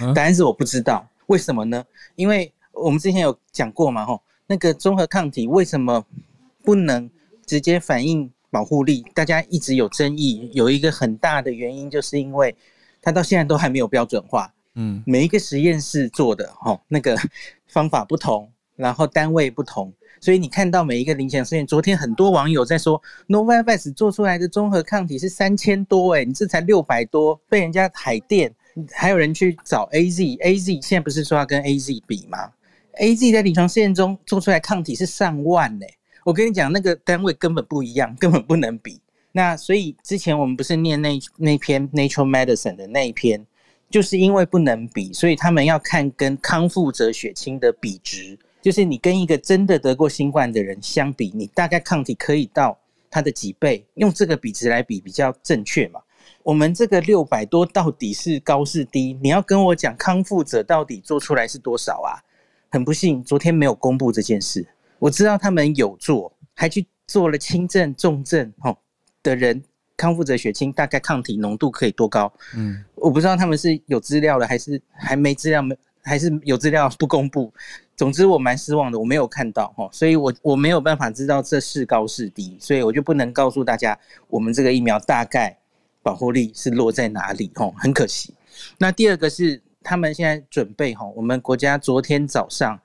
[0.00, 1.06] 嗯啊、答案是我不知道。
[1.32, 1.82] 为什么呢？
[2.14, 6.04] 因为我们之前有讲过嘛，吼，那个综合抗体为什么
[6.62, 7.10] 不能
[7.46, 9.02] 直接反映保护力？
[9.14, 12.54] 大家一直有争议，有一个很大的原因，就是因为
[13.00, 14.52] 它到现在都还没有标准化。
[14.74, 17.16] 嗯，每一个实验室做的，吼，那个
[17.66, 28.54] 方法不同，然后单位不同，所以你看到每一个临床试验，昨天很多网友在说，Novavax 做出来的综合抗体是三千多，诶，你这才六百多，被人家海淀。
[28.92, 32.50] 还有人去找 AZ，AZ 现在不是说要跟 AZ 比吗
[33.00, 35.86] ？AZ 在临床试验中做出来抗体是上万呢。
[36.24, 39.00] 我跟你讲，那个单位根本不一样，根本不能比。
[39.32, 43.44] 那所以之前我们不是念那那篇 Nature Medicine 的那一篇，
[43.90, 52.78] 就是因为不能比，所以他们要看跟康复者血清的比值，就是你跟一个真的得过新冠的人相比，你大概抗体可以到
[53.10, 56.00] 他的几倍，用这个比值来比比较正确嘛。
[56.42, 59.18] 我们这个六百多到底是高是低？
[59.22, 62.18] 你要跟我讲康复者到底做出来是多少啊？
[62.68, 64.66] 很不幸，昨天没有公布这件事。
[64.98, 68.76] 我知道他们有做，还去做了轻症、重症哦
[69.22, 69.62] 的人
[69.96, 72.32] 康复者血清大概抗体浓度可以多高？
[72.56, 77.52] 嗯，我不知道他们是有资料的还是还没资料没，还是有资料不公布。
[77.94, 83.96] 总之我蛮失望的，我没有看到哦，所以我我没有办法知道这是高是低，所以我就不能告诉大家
[84.28, 85.58] 我们这个疫苗大概。
[86.02, 87.50] 保护力是落在哪里？
[87.54, 88.34] 吼，很可惜。
[88.78, 92.78] 那第二个是他们现在准备吼，我们国家昨天早上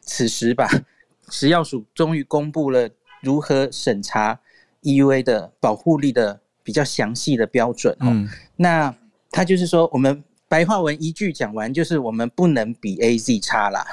[0.00, 0.68] 此时吧，
[1.30, 2.88] 食药署终于公布了
[3.22, 4.38] 如何审查
[4.82, 7.96] EUA 的保护力的比较详细的标准。
[8.00, 8.94] 嗯，那
[9.30, 13.86] 他就是说，我们白话文一句讲完，就是我们不能比 AZ 差啦。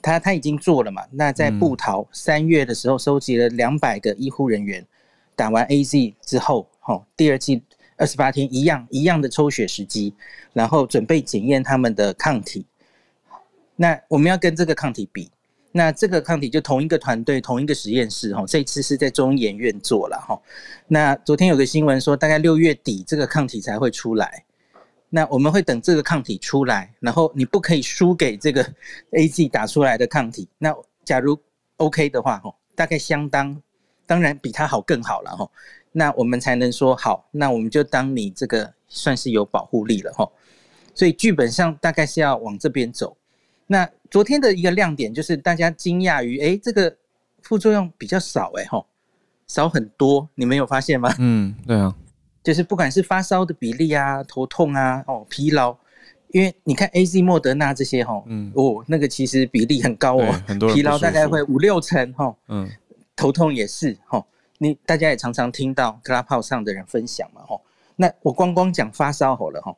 [0.00, 1.02] 他他已经做了嘛？
[1.12, 4.84] 那在布桃三月的时候，收集了两百个医护人员
[5.36, 7.62] 打完 AZ 之后，吼，第二剂。
[8.02, 10.12] 二十八天一样一样的抽血时机，
[10.52, 12.66] 然后准备检验他们的抗体。
[13.76, 15.30] 那我们要跟这个抗体比，
[15.70, 20.36] 那这个抗体就同一个团队、同一个实验室哈，这次是在中研院做了哈。
[20.88, 24.44] 那昨天有个新闻说，大概六月底这个抗体才会出来。
[25.08, 28.68] 那我们会等这个抗体出来，然后你不可以输给这个
[29.16, 30.48] A G 打出来的抗体。
[30.58, 30.74] 那
[31.04, 31.38] 假如
[31.76, 33.62] OK 的话哈，大概相当，
[34.06, 35.48] 当然比它好更好了哈。
[35.92, 40.28] 那我们才能说好，那我们就当你这个算是有保护力了哈。
[40.94, 43.16] 所以剧本上大概是要往这边走。
[43.66, 46.94] 那昨天的一个亮点就是大家惊讶于，哎，这个
[47.42, 48.84] 副作用比较少，哎齁，
[49.46, 50.28] 少很多。
[50.34, 51.14] 你们有发现吗？
[51.18, 51.94] 嗯，对啊，
[52.42, 55.74] 就是不管是发烧的比例啊、头痛啊、哦疲劳，
[56.28, 62.68] 因为你看 AZ、莫德纳这些哈，嗯，哦，那个其实比例很高哦，很多疲劳大概会五六成哈，嗯，
[63.16, 64.22] 头痛也是齁。
[64.62, 67.60] 你大家也常常听到 Clubhouse 上的人分享嘛，吼，
[67.96, 69.76] 那我光光讲发烧好了，吼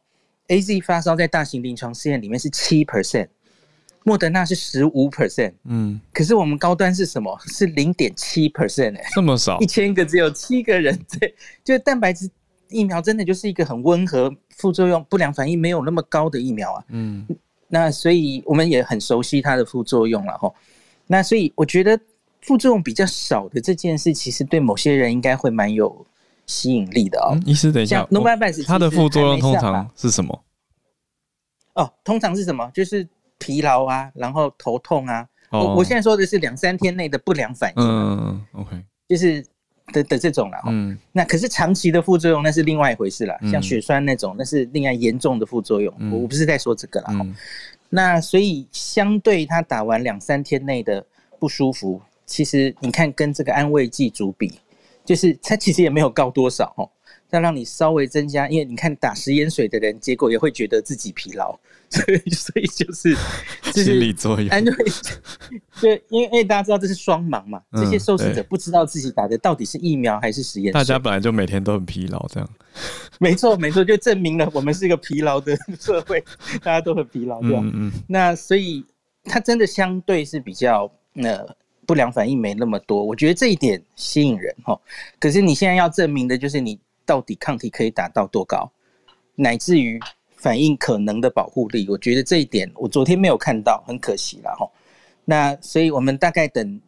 [0.48, 3.28] ，AZ 发烧在大型临床试验里面是七 percent，
[4.02, 7.34] 莫德纳是十五 percent，嗯，可是我们高端是什么？
[7.46, 12.28] 是零点七 percent 哎，这么少， 一千个只有七个人， 对，就蛋白质
[12.68, 17.26] 疫苗真的就是一个很温和，副作用不良反应没有那么高的疫苗啊，嗯，
[17.68, 20.54] 那所以我们也很熟悉它的副作用了，吼，
[21.06, 21.98] 那所以我觉得。
[22.44, 26.06] 副作用比较少的这件事，其实对某些人应该会蛮有
[26.46, 27.32] 吸引力的哦。
[27.32, 28.06] 嗯、医师，等一下
[28.66, 30.44] 它的副作用通常是什么？
[31.72, 32.70] 哦，通常是什么？
[32.74, 35.26] 就是疲劳啊，然后头痛啊。
[35.50, 37.82] 哦、我我现在说的是两三天内的不良反应。
[37.82, 38.76] 嗯，OK，
[39.08, 39.42] 就是
[39.92, 40.58] 的的这种了。
[40.66, 45.94] 嗯，那可是长期的副作用那是另外一回事了，嗯、像血栓那种那是另外严重的副作用。
[45.98, 47.06] 嗯、我不是在说这个了。
[47.10, 47.34] 嗯、
[47.88, 51.06] 那所以相对他打完两三天内的
[51.38, 52.02] 不舒服。
[52.26, 54.52] 其实你看，跟这个安慰剂组比，
[55.04, 56.88] 就是它其实也没有高多少哦。
[57.30, 61.58] 要让你稍微增加，因为你看打食盐水的人，结果也会觉得自己疲劳，
[61.90, 63.16] 所以所以就是
[63.72, 64.48] 心理作用。
[65.80, 70.72] 对，因为因为大家知道这是双盲嘛，这些受试者不知道自己打的到底是疫苗还是食盐水。
[70.72, 72.48] 大家本来就每天都很疲劳，这样。
[73.18, 76.22] 没错没错，就证明了我们是一个疲劳的社会，
[76.62, 77.58] 大家都很疲劳，对吧？
[77.64, 77.92] 嗯嗯。
[78.06, 78.84] 那所以
[79.24, 81.44] 它真的相对是比较呃。
[81.86, 84.78] 不良反应没那么多，我觉得这一点吸引人哈。
[85.18, 88.70] 可是你现在要证明的就是你到底抗体可以达到多高，
[89.34, 90.00] 乃至于
[90.36, 94.68] 反应可能的保护力，我觉得这一点我昨天没有看到，很可惜了哈。
[95.24, 96.80] 那所以我们大概等，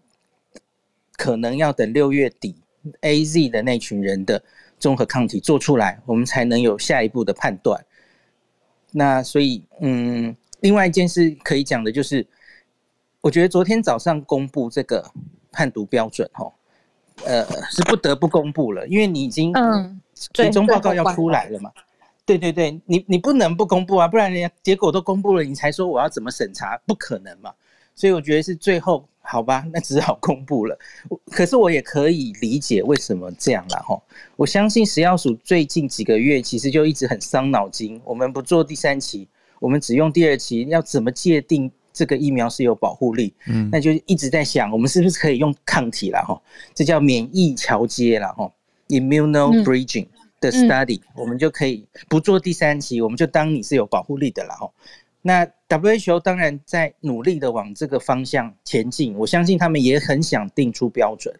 [1.17, 2.55] 可能要等六月底
[3.03, 4.43] AZ 的那群人的
[4.79, 7.85] 综合抗体做出来，我们才能有下一步的判断。
[8.93, 12.27] 那所以嗯，另外一件事可以讲的就是。
[13.27, 15.05] 我觉得昨天早上公布这个
[15.51, 16.49] 判读标准，哈，
[17.25, 20.01] 呃，是不得不公布了，因为你已经嗯，
[20.33, 21.69] 最终报告要出来了嘛。
[22.25, 27.53] 对对对，你你不能不公布啊，不然人家结果都公布了，你才说我要怎么审查，不可能嘛。
[27.97, 30.79] 所以我觉得是最后好吧，那只好公布了。
[31.33, 34.01] 可是我也可以理解为什么这样了哈。
[34.37, 39.27] 我相信食药署最近几个月其实就一直很伤脑筋，我们不做第三期，
[39.59, 41.73] 我们只用第二期，要怎么界定？
[41.97, 46.39] 这个疫苗是有保护力，嗯，那就一直在想，我们是不是可以用抗体了哈？
[46.75, 48.53] 这叫免疫桥接了哈
[48.89, 50.07] ，immunobridging
[50.39, 54.71] 的 study，我们就可以不做第三期，我们就当你是有保护力的了哈。
[55.23, 61.35] 那 WHO 当然在努力的往这个方向前进，我相信他们也很想定出标准，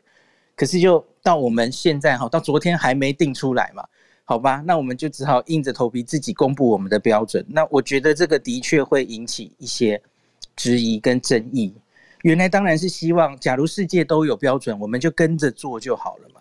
[0.57, 3.85] 可是就到我们现在哈，到昨天还没定出来嘛，
[4.25, 4.63] 好吧？
[4.67, 7.45] 那我们就只好硬着头皮自己公布我们的标准。
[7.47, 10.01] 那我觉得这个的确会引起一些。
[10.57, 11.73] 质疑跟争议，
[12.23, 16.41] 原来当然是希望，假如世界都有标准，我们就跟着做就好了嘛。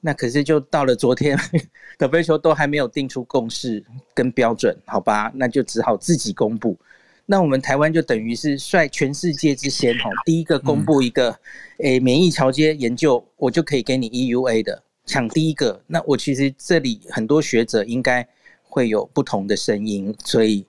[0.00, 1.34] 那可是就到了昨天，
[1.98, 5.32] WHO 都还没有定出共识跟标准，好吧？
[5.34, 6.76] 那就只好自己公布。
[7.24, 11.34] 那我们台湾就等于是率全世界之先吼，第一个公布一个
[11.78, 15.82] 诶、免疫桥接研究，我就可以给你 EUA 的抢第一个。
[15.86, 18.28] 那我其实这里很多学者应该
[18.62, 20.66] 会有不同的声音，所以。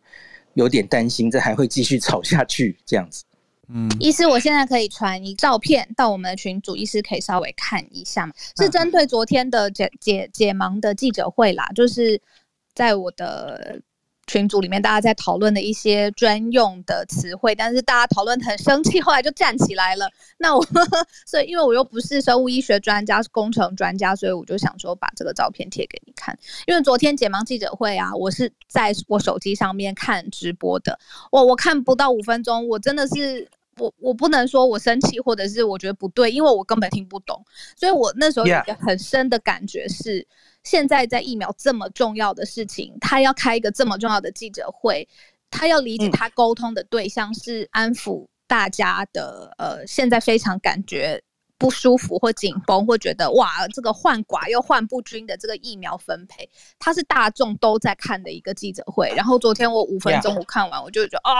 [0.56, 3.24] 有点担心，这还会继续吵下去这样子。
[3.70, 8.34] 嗯，医师，我现在可以传一照片到我们的群组，医师可以稍微看一下吗？
[8.58, 12.20] 是针对昨天的解解解盲的记者会啦，就是
[12.74, 13.80] 在我的。
[14.28, 20.10] 群组里面大家在讨论的一些专用的词汇，但是大家讨论很生气， 后来就站起来了。
[20.38, 26.38] 那我呵呵所以因为我又不是生物医学专家，是工程专家，所以我就想说把这个照片贴给你看。
[26.66, 30.98] 因为昨天解盲记者会啊，我是在我手机上面看直播的，
[31.32, 33.48] 我我看不到五分钟，我真的是
[33.80, 37.44] 我我不能说我生气，或者是我觉得不对，因为我根本听不懂。
[37.76, 40.28] 所以我那时候有一个很深的感觉是。
[40.64, 45.08] 现在在疫苗这么重要的事情，他要开一个这么重要的记者会，
[45.52, 51.22] 他要理解他沟通的对象是安抚大家的，呃，现在非常感觉
[51.66, 56.48] 不舒服或紧绷，或觉得哇，这个患寡又患不均的这个疫苗分配，
[56.78, 59.12] 它是大众都在看的一个记者会。
[59.16, 61.34] 然后昨天我五分钟我看完，我就觉得啊，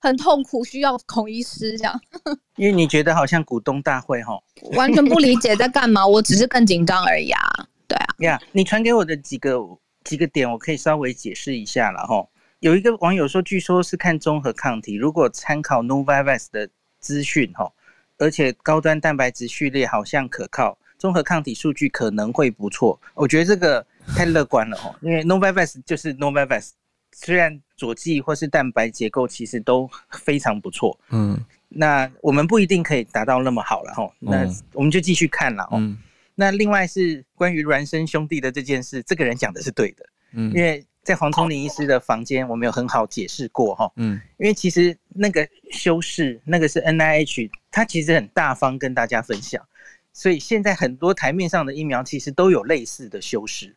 [0.00, 2.00] 很痛苦，需要孔医师这样。
[2.56, 4.32] 因为你觉得好像股东大会哈，
[4.76, 7.42] 完全不理解在干嘛，我只是更紧张而已啊。
[7.86, 9.58] 对啊，呀，yeah, 你传给我的几个
[10.04, 12.26] 几个点，我可以稍微解释一下了哈。
[12.60, 16.66] 有一个网友说，据说是看综合抗体，如果参考 Novavax 的
[16.98, 17.70] 资讯哈，
[18.18, 23.00] 而且高端蛋白质序列好像可靠，综合抗体数据可能会不错。
[23.14, 26.70] 我觉得这个太乐观了哦，因为 Novavax 就是 Novavax，
[27.12, 31.38] 虽然佐剂或是蛋白结构其实都非常不错，嗯，
[31.68, 34.10] 那我们不一定可以达到那么好了哦。
[34.18, 35.78] 那我们就继续看了哦。
[35.78, 35.98] 嗯
[36.38, 49.64] 那另外是关于孪生兄弟的这件事，这个人讲的是对的，嗯，因为在黄瑽宁医师的房间，我们有很好解释过哈，嗯，因为其实那个修饰，那个是 NIH，它其实很大方跟大家分享，
[50.12, 53.72] 所以现在很多台面上的疫苗其实都有类似的修饰。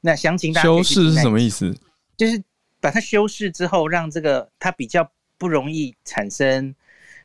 [0.00, 1.72] 那详情大家修饰是什么意思？
[2.16, 2.42] 就是
[2.80, 5.08] 把它修饰之后，让这个它比较
[5.38, 6.74] 不容易产生。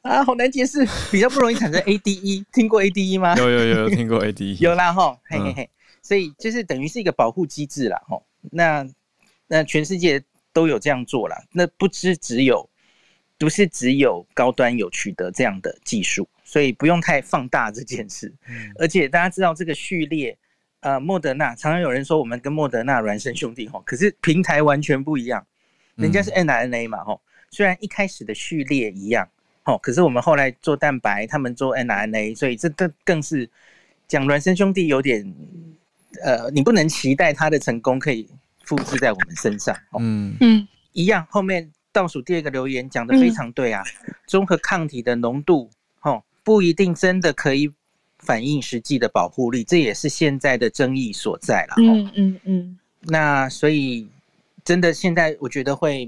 [0.03, 3.35] 啊，好难解释，比较不容易产生 ADE，听过 ADE 吗？
[3.35, 5.69] 有有有有 听过 ADE，有啦哈，嘿嘿嘿，
[6.03, 8.21] 所以就是等于是一个保护机制啦哈。
[8.51, 8.87] 那
[9.49, 10.23] 那全世界
[10.53, 12.69] 都有这样做了，那不知只有，
[13.37, 18.33] 不是只有高端有取得这样的技术，所以不用太放大这件事。
[18.47, 20.37] 嗯，而且大家知道这个序列，
[20.79, 25.45] 呃，莫德纳常常有人说我们跟莫德纳孪生兄弟哈，可是平台完全不一样，
[25.95, 27.19] 人家是 mRNA 嘛哈，
[27.51, 29.27] 虽然一开始的序列一样。
[29.65, 33.47] 哦，可是我们后来做蛋白，他们做 mRNA，所以这更更是
[34.07, 35.21] 讲孪生兄弟有点
[36.23, 38.27] 呃，你不能期待他的成功可以
[38.69, 39.75] 复制在我们身上。
[39.99, 41.25] 嗯嗯，一样。
[41.27, 43.83] 后面倒数第二个留言讲的非常对啊，
[44.27, 45.67] 综合抗体的浓度，
[46.03, 47.73] 哦，不一定真的可以
[48.19, 51.73] 反映实际的保护力，这也是现在的争议所在了。
[51.79, 52.79] 嗯嗯嗯。
[53.01, 54.07] 那所以
[54.63, 56.07] 真的现在我觉得会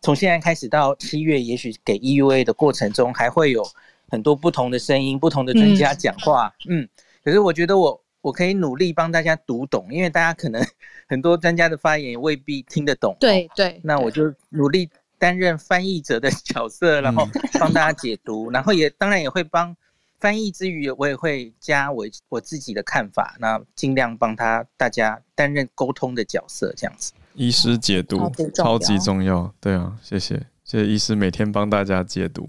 [0.00, 3.68] 从现在开始到七月，也许给 EUA 的过程中，还会有
[4.08, 6.54] 很多不同的声音、不同的专家讲话。
[6.68, 6.88] 嗯，嗯，
[7.24, 8.00] 可是我觉得我。
[8.26, 10.60] 我可以努力帮大家读懂，因为大家可能
[11.06, 13.16] 很多专家的发言也未必听得懂。
[13.20, 17.28] 对对，那我就努力担任翻译者的角色，然后
[17.60, 19.76] 帮大家解读，然后也当然也会帮
[20.18, 27.12] 翻译之余，我也会加我我自己的看法，那尽量帮他大家担任沟通的角色，这样子。
[27.34, 30.34] 医师解读超级重要，对啊，谢谢
[30.64, 32.48] 谢谢医师每天帮大家解读，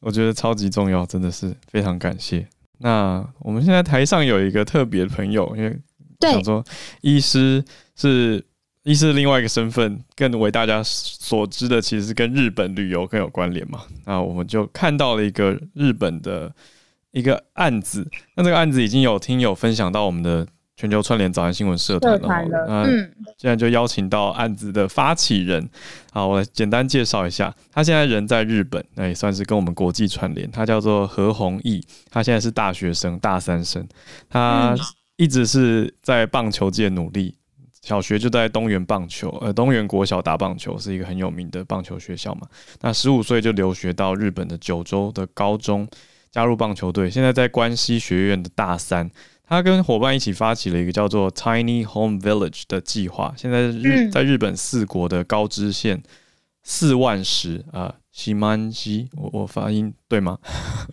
[0.00, 2.48] 我觉得超级重要，真的是非常感谢。
[2.80, 5.78] 那我们现在台上有一个特别的朋友，因为
[6.20, 6.64] 想说
[7.02, 8.44] 医师是
[8.82, 13.82] 医师的另外一个身份，更为大家所知的，其实是跟日本旅游更有关联嘛。
[14.04, 16.54] 那我们就看到了一个日本的
[17.12, 20.46] 一个案子，那这个案子已经有听友分享到我们的。
[20.80, 25.68] 全球串联早安新闻社团了，嗯，现在就邀请到案子的发起人，
[26.10, 33.86] 好，我来简单介绍一下，他现在人在日本，那也算是跟我们国际串联，他叫做何弘毅，他现在是大学生，大三生，
[34.30, 34.74] 他
[35.16, 37.34] 一直是在棒球界努力，
[37.82, 42.46] 小学就在东元棒球，呃，东元国小打棒球，是一个很有名的棒球学校嘛，
[42.80, 45.86] 那十五岁就留学到日本的九州的高中，
[46.30, 49.10] 加入棒球队，现在在关西学院的大三。
[49.50, 56.00] 他跟伙伴一起发起了一个叫做 Tiny Home Village 的计划，现在日在日本四国的高知县
[56.62, 60.38] 四万十啊，西曼西，我我发音对吗？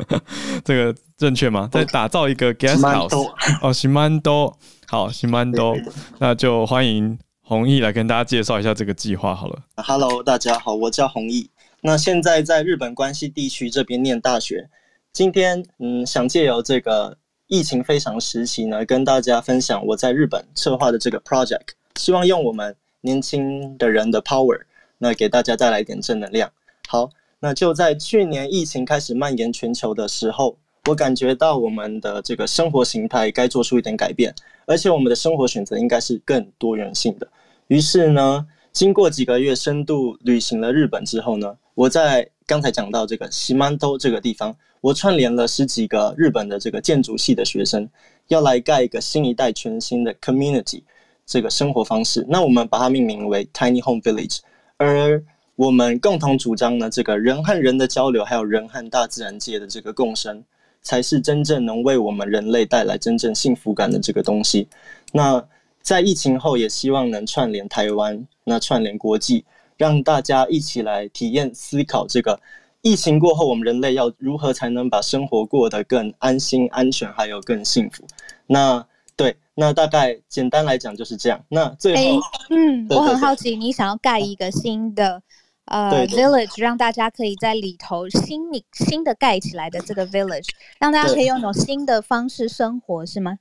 [0.66, 1.70] 这个正确吗？
[1.72, 3.32] 在打造一个 guest house
[3.62, 4.58] 哦，西曼多，
[4.88, 5.78] 好，西曼多，
[6.18, 9.62] 那就欢迎弘毅来跟大家介绍一下这个计划好了。
[9.76, 11.52] Hello，大家好，我叫弘毅，
[11.82, 14.68] 那现在在日本关西地区这边念大学，
[15.14, 17.20] 今天嗯，想借由这个。
[17.48, 24.60] 疫情非常时期呢，跟大家分享我在日本策划的这个 project，希望用我们年轻的人的 power，
[24.98, 26.52] 那给大家带来一点正能量。
[26.90, 27.10] 好，
[27.40, 30.58] 那就在去年疫情开始蔓延全球的时候，
[30.88, 37.26] 我感觉到我们的这个生活形态该做出一点改变，而且我们的生活选择应该是更多元性的。
[37.68, 44.54] 于是呢，经过几个月深度旅行了日本之后呢，我在刚才讲到这个西曼都这个地方。
[44.82, 47.90] 我串联了十几个日本的这个建筑系的学生，
[48.28, 50.84] 要来盖一个新一代全新的 community
[51.26, 52.26] 这个生活方式。
[52.30, 54.40] 那我们把它命名为 Tiny Home Village。
[54.78, 55.24] 而
[55.56, 60.44] 我们共同主张呢，这个人和人的交流，还有人和大自然界的这个共生，
[60.84, 64.68] 才是真正能为我们人类带来真正幸福感的这个东西。
[65.12, 65.44] 那
[65.82, 69.44] 在疫情后，也希望能串联台湾，那串联国际，
[69.76, 72.40] 让大家一起来体验、思考这个。
[72.90, 78.02] 疫情过后，我们人类要如何才能把生活过得更安心、安全，还有更幸福？
[78.46, 78.88] 那
[79.18, 81.44] 对，那大概简单来讲就是这样。
[81.50, 82.20] 那最后，欸、
[82.52, 85.22] 嗯，我很好奇，你想要盖一个新的
[85.66, 90.48] 呃 village，让大家可以在里头新你新的盖起来的这个 village，
[90.80, 93.40] 让大家可以用一种新的方式生活，是吗？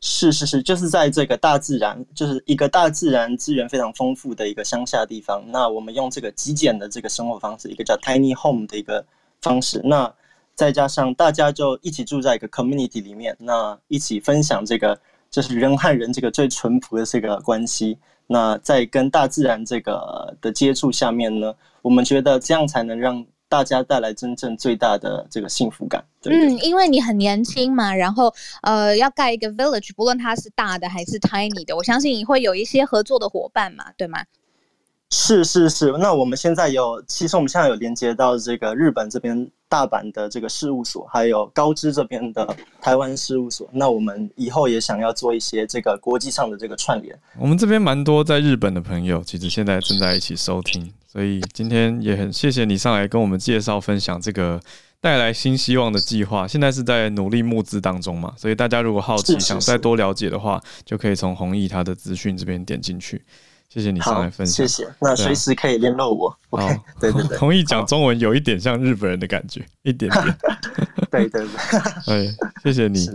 [0.00, 5.42] 是是是，就是在这个大自然，就是一个大自然资源非常丰富的一个乡下地方。
[5.48, 9.04] 那我们用这个极简的这个生活方式，一个叫 tiny home 的一个
[9.42, 9.80] 方式。
[9.84, 10.12] 那
[10.54, 14.98] 再加上大家就一起住在一个 community 里面，那一起分享这个
[15.30, 17.98] 就是人和人这个最淳朴的这个关系。
[18.28, 21.52] 那在跟大自然这个的接触下面呢，
[21.82, 23.26] 我们觉得这样才能让。
[23.48, 26.04] 大家带来真正最大的这个幸福感。
[26.24, 34.24] 嗯，因为你很年轻嘛，然后呃，要盖一个 village，不论它是大的还是 tiny 的，我相信你会有一些合作的伙伴嘛，对吗？
[35.10, 43.66] 是是是，那我们现在有，其实我们现在有连接到这个日本这边大阪的这个事务所，还有高知这边的台湾事务所。
[43.72, 47.18] 那我们以后也想要做一些这个国际上的这个串联。
[47.38, 50.92] 我们这边蛮多在日本的朋友，其实现在正在一起收听。
[51.10, 54.60] 所以今天也很谢谢你上来跟我们介绍分享这个
[55.00, 56.46] 带来新希望的计划。
[56.46, 63.24] 现在是在努力募资当中嘛，所以大家如果好奇想再多了解的话，就可以从弘毅他的资讯这边点进去。
[63.68, 64.88] 谢谢你上来分享，谢谢。
[65.00, 66.34] 那随时可以联络我。
[66.50, 67.36] OK，，对 对对。
[67.38, 70.36] 弘毅讲中文有一点像日本人的感觉，一点点。
[71.10, 71.48] 对对 对。
[72.28, 72.34] 哎，
[72.64, 73.06] 谢谢你。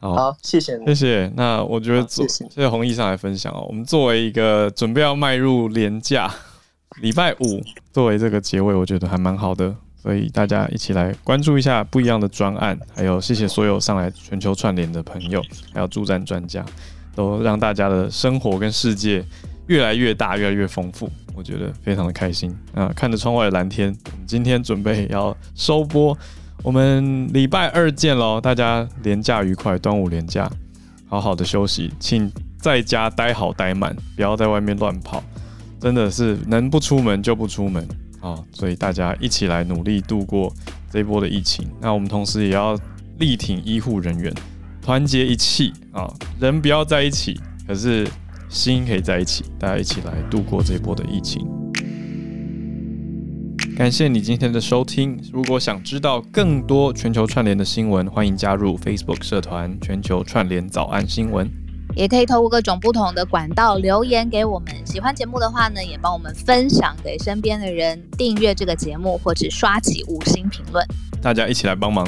[0.00, 1.32] 好，好，谢谢你，谢谢。
[1.36, 3.64] 那我觉得谢谢谢谢弘毅上来分享哦。
[3.68, 6.32] 我们作为一个准备要迈入连假。
[7.00, 7.62] 礼拜五
[7.92, 9.72] 作为这个结尾，我觉得还蛮好的，
[10.02, 15.40] 所以大家一起来关注一下不一样的专案，还有谢谢所有上来全球串联的朋友，
[15.72, 16.66] 还有助战专家。
[17.14, 19.24] 都让大家的生活跟世界
[19.70, 21.08] 越来越大，越来越丰富。
[21.32, 22.92] 我觉得非常的开心啊！
[22.94, 26.16] 看着窗外的蓝天，我们今天准备要收播，
[26.64, 28.40] 我们礼拜二见喽！
[28.40, 30.50] 大家连假愉快，端午连假，
[31.06, 32.28] 好好的休息，请
[32.58, 35.22] 在家待好待满，不要在外面乱跑，
[35.80, 37.86] 真的是能不出门就不出门
[38.20, 38.42] 啊！
[38.52, 40.52] 所以大家一起来努力度过
[40.90, 41.70] 这波的疫情。
[41.80, 42.76] 那我们同时也要
[43.20, 44.34] 力挺医护人员，
[44.82, 46.12] 团结一气啊！
[46.40, 48.04] 人不要在一起，可是。
[48.50, 51.46] 心可以在一起，大家一起来度过这一波的疫情。
[53.76, 55.18] 感谢你今天的收听。
[55.32, 61.48] 如果想知道更多全球串联的新闻，欢迎加入 Facebook 社团“全球串联早安新闻”。
[61.94, 64.74] 也可以透过各种不同的管道留言给我们。
[64.84, 70.84] 喜欢节目的话呢，也帮我们分享给身边的人，订阅这个节目，或者刷起五星评论。
[71.22, 72.06] 大家一起来帮忙。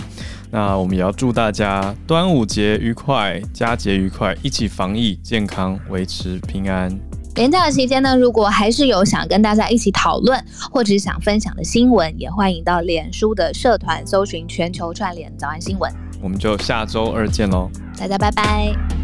[0.50, 6.90] 那我们也要祝大家端午节愉快，佳节愉快，一起防疫健康，维持平安。
[7.34, 15.90] 连假的期间呢，如果还是有想跟大家一起讨论，或者是想分享的新闻，也欢迎到脸书的社团搜寻“全球串联早安新闻”。
[16.20, 19.01] 我们就下周二见喽，大家拜拜。